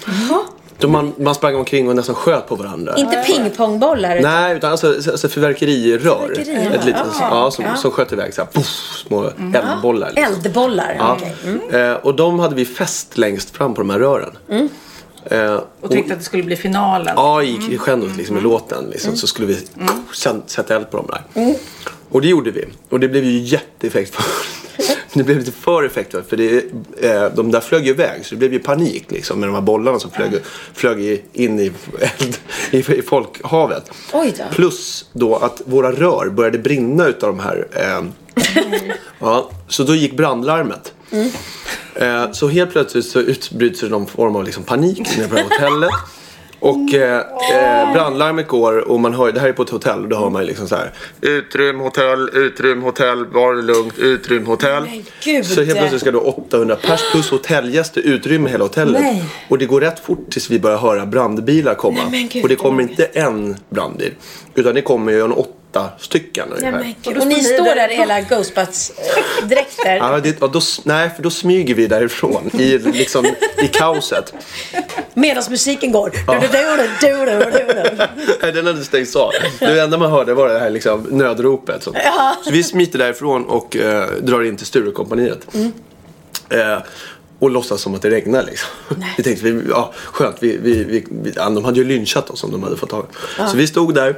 [0.78, 2.96] Då man, man sprang omkring och nästan sköt på varandra.
[2.98, 4.16] Inte pingpongbollar.
[4.16, 6.00] utan- Nej, utan alltså, alltså fyrverkerirör.
[6.28, 7.28] Fyrverkerirör, Ett litet, ja.
[7.32, 7.76] ja, som, Ja.
[7.76, 8.66] som sköt iväg så här, puff,
[9.08, 10.12] små eldbollar.
[10.16, 10.34] liksom.
[10.36, 10.96] Eldbollar.
[11.00, 11.18] Ja.
[11.20, 11.36] okej.
[11.72, 11.92] Mm.
[11.92, 14.38] Eh, och de hade vi fäst längst fram på de här rören.
[15.26, 17.14] Eh, Och tänkte att det skulle bli finalen.
[17.18, 19.68] Ja, i crescendot liksom, i låten liksom, så skulle vi
[20.14, 21.54] sen sätta eld på dem där.
[22.10, 22.66] Och det gjorde vi.
[22.90, 24.28] Och det blev ju jätteeffektfullt.
[25.14, 26.64] det blev lite för effektfullt för det,
[27.02, 29.62] eh, de där flög ju iväg så det blev ju panik liksom, med de här
[29.62, 30.32] bollarna som flög,
[30.74, 31.72] flög in i,
[32.72, 33.92] i, i folkhavet.
[34.12, 34.56] Då.
[34.56, 37.68] Plus då att våra rör började brinna utav de här.
[37.72, 38.04] Eh,
[39.20, 40.94] ja, så då gick brandlarmet.
[41.96, 45.42] Eh, så helt plötsligt så utbryts det någon form av liksom panik inne på det
[45.42, 45.92] här hotellet.
[46.60, 50.10] Och eh, eh, brandlarmet går och man hör, det här är på ett hotell och
[50.10, 50.92] då hör man ju liksom så här.
[51.22, 54.84] Utrym hotell, utrym hotell, var det lugnt, utrym hotell.
[54.84, 55.46] Men gud.
[55.46, 59.02] Så helt plötsligt ska då 800 pers plus hotellgäster utrymma hela hotellet.
[59.02, 59.24] Nej.
[59.50, 61.98] Och det går rätt fort tills vi börjar höra brandbilar komma.
[62.02, 64.14] Nej, men gud, och det kommer inte en brandbil.
[64.56, 65.52] Utan det kommer ju en åtta
[66.00, 66.80] stycken Nej, ungefär.
[66.80, 67.18] men gud.
[67.18, 69.96] Och ni står där i hela Ghostbusters-dräkter.
[69.96, 73.26] Ja, det, ja, då, nej, för då smyger vi därifrån i, liksom,
[73.58, 74.34] i kaoset.
[75.14, 76.12] Medan musiken går.
[76.28, 78.08] Du-du-du-du-du-du-du.
[78.42, 79.32] Nej, den hade stängts av.
[79.60, 81.84] Det enda man hörde var det här liksom, nödropet.
[81.84, 81.96] Så,
[82.44, 85.48] så vi smiter därifrån och eh, drar in till Sturecompagniet.
[86.50, 86.78] Eh,
[87.40, 88.70] och låtsas som att det regnar liksom.
[89.18, 92.52] Vi tänkte, vi, ja, skönt, vi, vi, vi, ja, de hade ju lynchat oss om
[92.52, 93.06] de hade fått tag
[93.52, 94.16] Så vi stod där,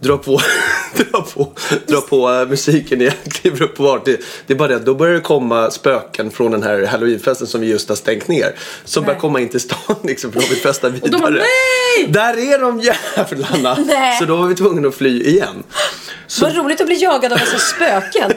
[0.00, 0.40] drar på,
[0.96, 1.52] drar på,
[1.86, 4.04] drar på eh, musiken igen, kliver upp på vart.
[4.04, 7.60] Det, det är bara det, då börjar det komma spöken från den här halloweenfesten som
[7.60, 8.54] vi just har stängt ner.
[8.84, 11.10] Som börjar komma in till stan liksom, för de vill festa vidare.
[11.10, 13.78] de bara, "Nej!" Där är de jävlarna!
[13.86, 14.18] Nej.
[14.18, 15.62] Så då var vi tvungna att fly igen.
[16.26, 18.32] Så, Vad roligt att bli jagad av massa spöken.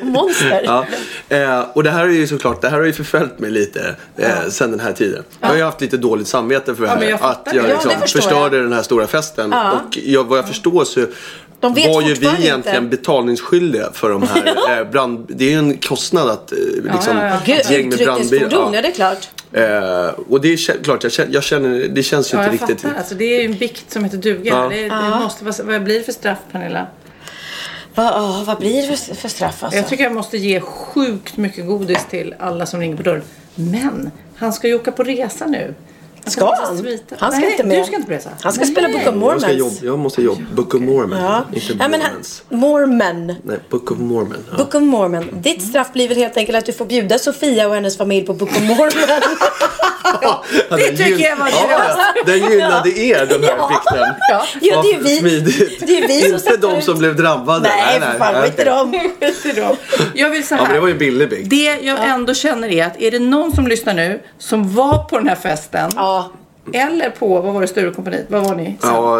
[0.00, 0.62] och Monster.
[0.64, 0.86] ja,
[1.36, 4.48] eh, och det här är ju såklart, det här har ju förföljt mig lite eh,
[4.50, 5.24] sen den här tiden.
[5.40, 7.00] Jag har ju haft lite dåligt samvete för det Ja, här.
[7.00, 7.56] men jag att jag.
[7.56, 9.50] Ja, liksom förstår förstörde den här stora festen.
[9.52, 9.72] Ja.
[9.72, 10.97] Och jag, vad jag förstår så
[11.60, 12.96] De vet var ju vi egentligen inte.
[12.96, 15.26] betalningsskyldiga för de här eh, brand...
[15.28, 16.58] Det är ju en kostnad att eh,
[16.92, 17.40] liksom, ja, ja.
[17.44, 18.20] Gud, ett gäng med brandbilar.
[18.20, 19.28] utryckningsfordon, ja det är klart.
[19.52, 22.62] Eh, och det är klart, jag känner, jag känner det känns ju Ja, inte jag
[22.70, 22.80] riktigt...
[22.82, 22.98] fattar.
[22.98, 24.52] Alltså, det är ju en bikt som heter duga.
[24.52, 24.68] Ja.
[24.68, 26.86] Det, det måste, vad, vad blir det för straff Pernilla?
[27.94, 29.78] Va, ja, vad blir det för, för straff alltså?
[29.78, 33.22] Jag tycker jag måste ge sjukt mycket godis till alla som ringer på dörren.
[33.54, 35.74] Men han ska ju åka på resa nu.
[36.26, 36.76] Ska han?
[37.18, 37.78] Han ska Nej, inte med.
[37.80, 38.30] Du ska inte presa.
[38.42, 39.42] Han ska spela Book of Jag, Mormons.
[39.42, 40.40] ska jobba, jag måste jobba.
[40.54, 41.18] Book of Mormon.
[41.18, 41.44] Ja.
[41.52, 42.10] Inte ja, men han.
[42.48, 43.26] Mormon.
[43.42, 44.36] Nej, Book of Mormon.
[44.50, 44.56] Ja.
[44.56, 45.28] Book of Mormon.
[45.32, 48.34] Ditt straff blir väl helt enkelt att du får bjuda Sofia och hennes familj på
[48.34, 48.90] Book of Mormon.
[50.22, 51.96] Ja, Det tycker jag var ja,
[52.26, 53.68] Den gynnade er den här Ja.
[53.68, 54.14] bikten.
[54.30, 55.18] Ja, ja, det är ju vi.
[55.18, 55.86] Smidigt.
[55.86, 57.68] Det är vi som Inte de som blev drabbade.
[57.68, 58.42] Nej, för fan.
[58.42, 58.64] Skit i okej.
[58.64, 58.92] dem.
[59.68, 59.76] Dem.
[60.14, 60.80] Jag vill så Ja, men det här.
[60.80, 61.50] var ju en billig.
[61.50, 65.18] Det jag ändå känner är att är det någon som lyssnar nu som var på
[65.18, 66.30] den här festen Ja.
[66.80, 68.26] eller på, vad var det, Sturecompagniet?
[68.28, 68.76] Vad var ni?
[68.80, 68.94] sen?
[68.94, 69.16] Ja,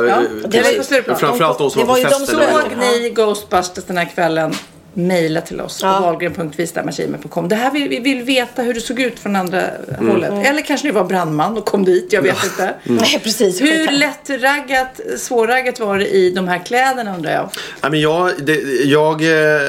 [0.48, 1.16] det var på Stureplan.
[1.18, 2.26] Framförallt de som det var var på de festen.
[2.26, 4.52] som det var ju- Såg ni Ghostbusters den här kvällen?
[4.98, 5.96] Mejla till oss Ja.
[5.98, 7.48] på wahlgren.vistamagime.com.
[7.48, 9.62] Det här vill, vi vill veta hur det såg ut från andra
[9.98, 10.46] hållet.
[10.46, 12.74] Eller kanske ni var brandman och kom dit, jag vet inte.
[12.84, 13.60] Nej, precis.
[13.60, 17.50] Hur lättraggat, svårraggat var det i de här kläderna undrar jag?
[17.80, 18.54] Ja, men jag, det,
[18.84, 19.60] jag eh,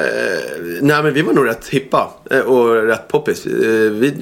[0.81, 3.45] nej men vi var nog rätt hippa eh, och rätt poppis.
[3.45, 3.51] Eh,
[3.91, 4.13] Vi,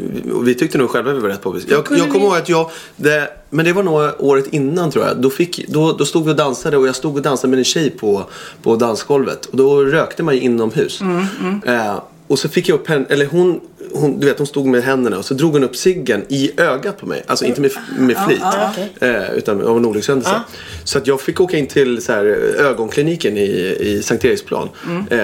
[0.46, 1.64] vi tyckte nog själva vi var rätt poppis.
[1.70, 5.18] Jag, jag kommer ihåg att jag, det, men det var nog året innan tror jag.
[5.22, 7.66] Då, fick, då, då stod vi och dansade och jag stod och dansade med en
[7.66, 8.24] tjej på,
[8.64, 9.46] på dansgolvet.
[9.46, 11.02] Och då rökte man ju inomhus.
[11.66, 13.60] Eh, och så fick jag upp henne, eller hon,
[13.94, 16.98] hon, du vet hon stod med händerna och så drog hon upp ciggen i ögat
[16.98, 17.24] på mig.
[17.28, 18.42] Alltså inte med, med flit.
[19.02, 20.42] eh, utan av en olyckshändelse.
[20.84, 22.26] Så att jag fick åka in till så här,
[22.60, 24.70] ögonkliniken i, i Sankt Eriksplan.
[25.10, 25.20] Eh,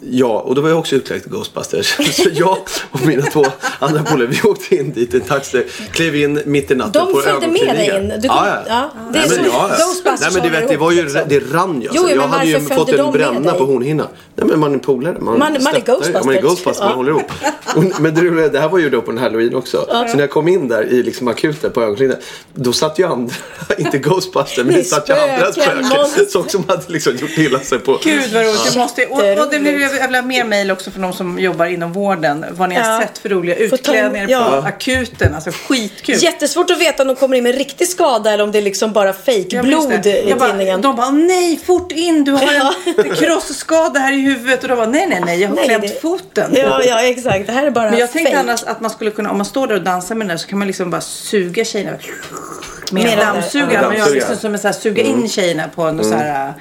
[0.00, 1.96] ja, och då var jag också utklädd till Ghostbusters.
[2.16, 2.58] så jag
[2.90, 3.44] och mina två
[3.78, 5.64] andra polare, vi åkte in dit i en taxi.
[5.92, 8.08] Klev in mitt i natten De på följde med dig in.
[8.08, 8.62] Du kom- ja, ja.
[8.68, 9.84] ja, det är Nej, men, som ja, ja.
[9.84, 11.20] Ghostbusters Nej men du vet, det var ju, liksom.
[11.28, 11.88] det rann ju.
[11.92, 12.16] Jo, Alltså.
[12.16, 14.06] men jag hade ju fått en bränna på hornhinnan.
[14.34, 15.16] Nej men man är polare.
[15.20, 15.80] Man, Man- man är.
[15.80, 16.24] Ghostbusters.
[16.24, 16.94] Man är Ghostbusters, man Ja.
[16.96, 17.32] håller ihop.
[17.76, 19.86] Och, men det, det här var ju då på en halloween också.
[19.88, 22.22] Så när jag kom in där i liksom akuten på ögonkliniken.
[22.54, 23.34] Då satt ju andra,
[23.78, 26.26] inte Ghostbusters, men det satt ju andra spöken.
[26.28, 27.98] Sånt som hade liksom gjort illa sig på.
[28.04, 28.72] Gud vad roligt.
[28.72, 31.38] Du måste, och, och det blir, Jag vill ha mer mejl också från de som
[31.38, 32.44] jobbar inom vården.
[32.50, 33.00] Vad ni har Ja.
[33.00, 34.44] sett för roliga utklädningar ja.
[34.60, 35.34] på akuten.
[35.34, 36.14] Alltså skitkul.
[36.22, 38.92] Jättesvårt att veta om de kommer in med riktig skada eller om det är liksom
[38.92, 39.70] bara fake Ja, i
[40.28, 40.80] Jag bara, tidningen.
[40.80, 42.72] De bara, nej fort in, du har
[43.04, 44.62] en krossskada här i huvudet.
[44.62, 46.50] Och de bara, nej nej nej, jag har Nej, klämt det- foten.
[46.56, 47.46] Ja, ja, exakt.
[47.46, 48.40] Det här är bara Men jag tänkte fake.
[48.40, 50.48] annars att man skulle kunna, om man står där och dansar med den där så
[50.48, 51.90] kan man liksom bara suga tjejerna.
[51.90, 53.72] Med Med en den där- dammsugare.
[53.72, 53.82] ja.
[53.82, 56.54] Man gör liksom som en så här, suga in tjejerna på en så här,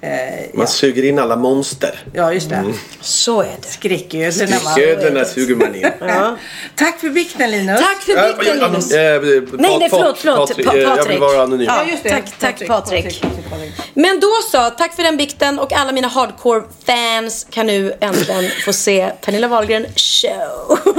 [0.00, 0.10] eh,
[0.54, 1.98] Man suger in alla monster.
[2.14, 2.64] ja just det.
[3.00, 3.68] Så är det.
[3.68, 5.86] Skräcködlorna suger man in.
[6.00, 6.36] Ja.
[6.74, 7.80] Tack för bikten Linus.
[7.80, 8.92] Tack för Ja, bikten ja, Linus.
[8.92, 9.20] eh, eh,
[9.52, 10.48] Nej, nej, förlåt, förlåt.
[10.48, 11.20] Patrik, Pa- eh, Jag vill Patrik.
[11.20, 11.66] vara anonym.
[11.66, 12.10] Ja, just det.
[12.10, 13.04] Tack, tack, Patrik.
[13.04, 13.72] Patrik, Patrik.
[13.94, 18.72] Men då så, tack för den bikten och alla mina hardcore-fans kan nu äntligen få
[18.72, 20.78] se Pernilla Wahlgren show.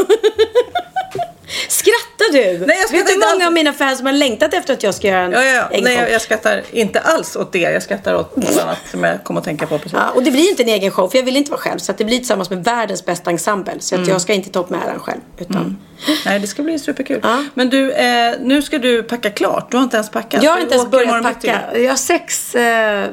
[1.68, 2.66] Skrattar du?
[2.66, 3.46] Nej, jag Vet du hur många alls.
[3.46, 5.80] av mina fans som har längtat efter att jag ska göra en Ja, ja, ja.
[5.82, 7.60] Nej, jag, jag skrattar inte alls åt det.
[7.60, 9.94] Jag skrattar åt något annat som jag kommer att tänka på precis.
[9.94, 11.94] Ja, och det blir inte en egen show för jag vill inte vara själv så
[11.98, 13.74] det blir tillsammans med världens bästa ensemble.
[13.80, 15.20] Så att jag ska inte ta upp med äran själv.
[15.38, 15.78] Utan
[16.26, 17.20] Nej, det ska bli superkul.
[17.24, 17.44] Ja.
[17.54, 19.72] Men du, eh, nu ska du packa klart.
[19.72, 20.44] Du har inte ens packat.
[20.44, 21.60] Jag har inte ens börjat packa.
[21.74, 23.06] Jag har sex eh,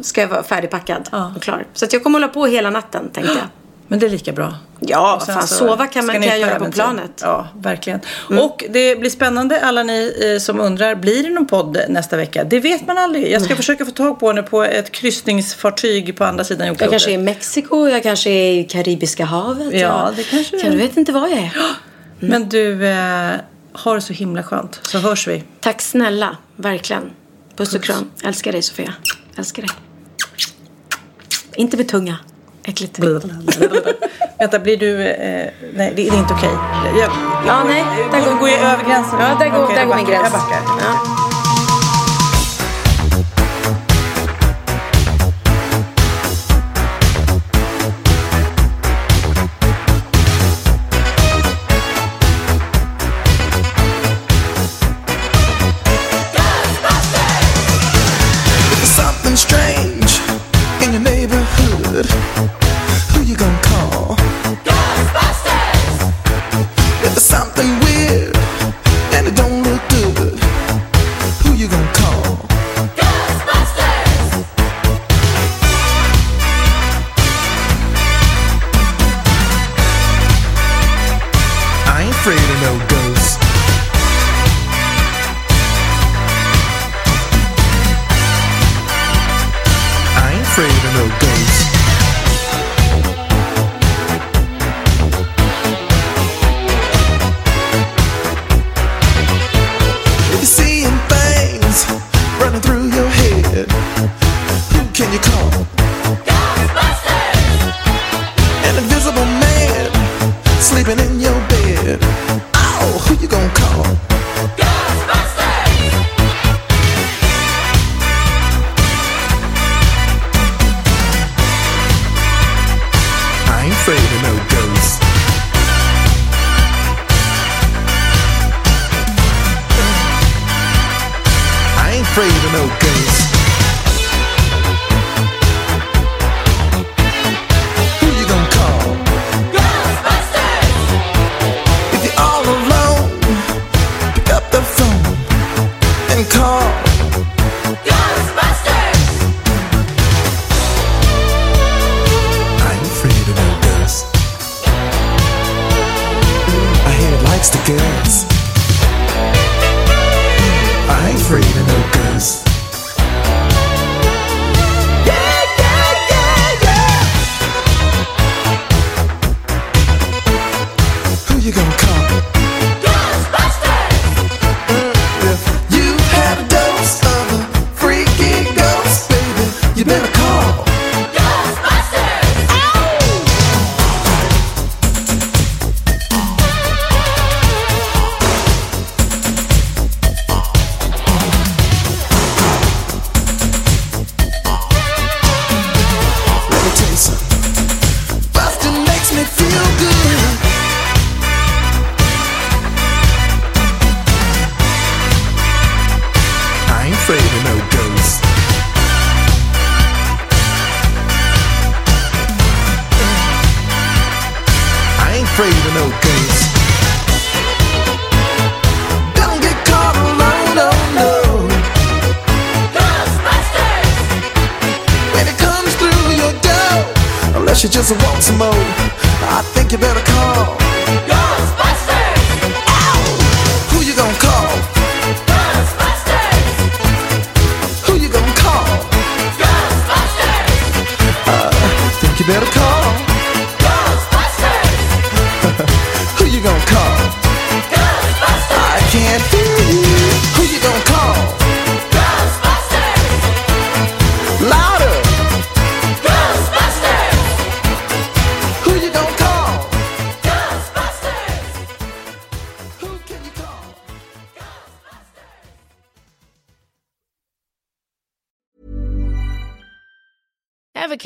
[0.00, 1.66] ska jag vara färdigpackad och klar.
[1.74, 3.65] Så att jag kommer hålla på hela natten tänkte jag.
[3.88, 4.54] Men det är lika bra.
[4.80, 7.10] Ja, sen fan sova kan, man, kan jag göra på planet.
[7.22, 8.00] Ja, verkligen.
[8.40, 10.94] Och det blir spännande alla ni eh, som undrar.
[10.94, 12.44] Blir det någon podd nästa vecka?
[12.44, 13.30] Det vet man aldrig.
[13.32, 16.90] Jag ska försöka få tag på henne på ett kryssningsfartyg på andra sidan Jag jordklotet.
[16.90, 19.72] kanske är i Mexiko, jag kanske är i Karibiska havet.
[19.72, 21.52] Ja, jag, det kanske du Jag vet inte var jag är.
[22.20, 23.32] Men du, eh,
[23.72, 24.80] har det så himla skönt.
[24.82, 25.44] Så hörs vi.
[25.60, 27.10] Tack snälla, verkligen.
[27.56, 28.10] Puss och kram.
[28.24, 28.94] Älskar dig Sofia.
[29.38, 29.70] Älskar dig.
[31.56, 32.16] Inte med tunga.
[32.66, 32.98] Äckligt.
[34.38, 35.02] Vänta, blir du...
[35.02, 36.50] Eh, nej, det är inte okej.
[36.84, 37.10] Jag, jag,
[37.46, 37.84] Ja, nej.
[38.12, 39.18] Där går, går jag över gränsen?
[39.20, 40.22] Ja, där går, Okej, där går min gräns.
[40.22, 40.60] Jag backar.
[40.80, 41.25] Ja.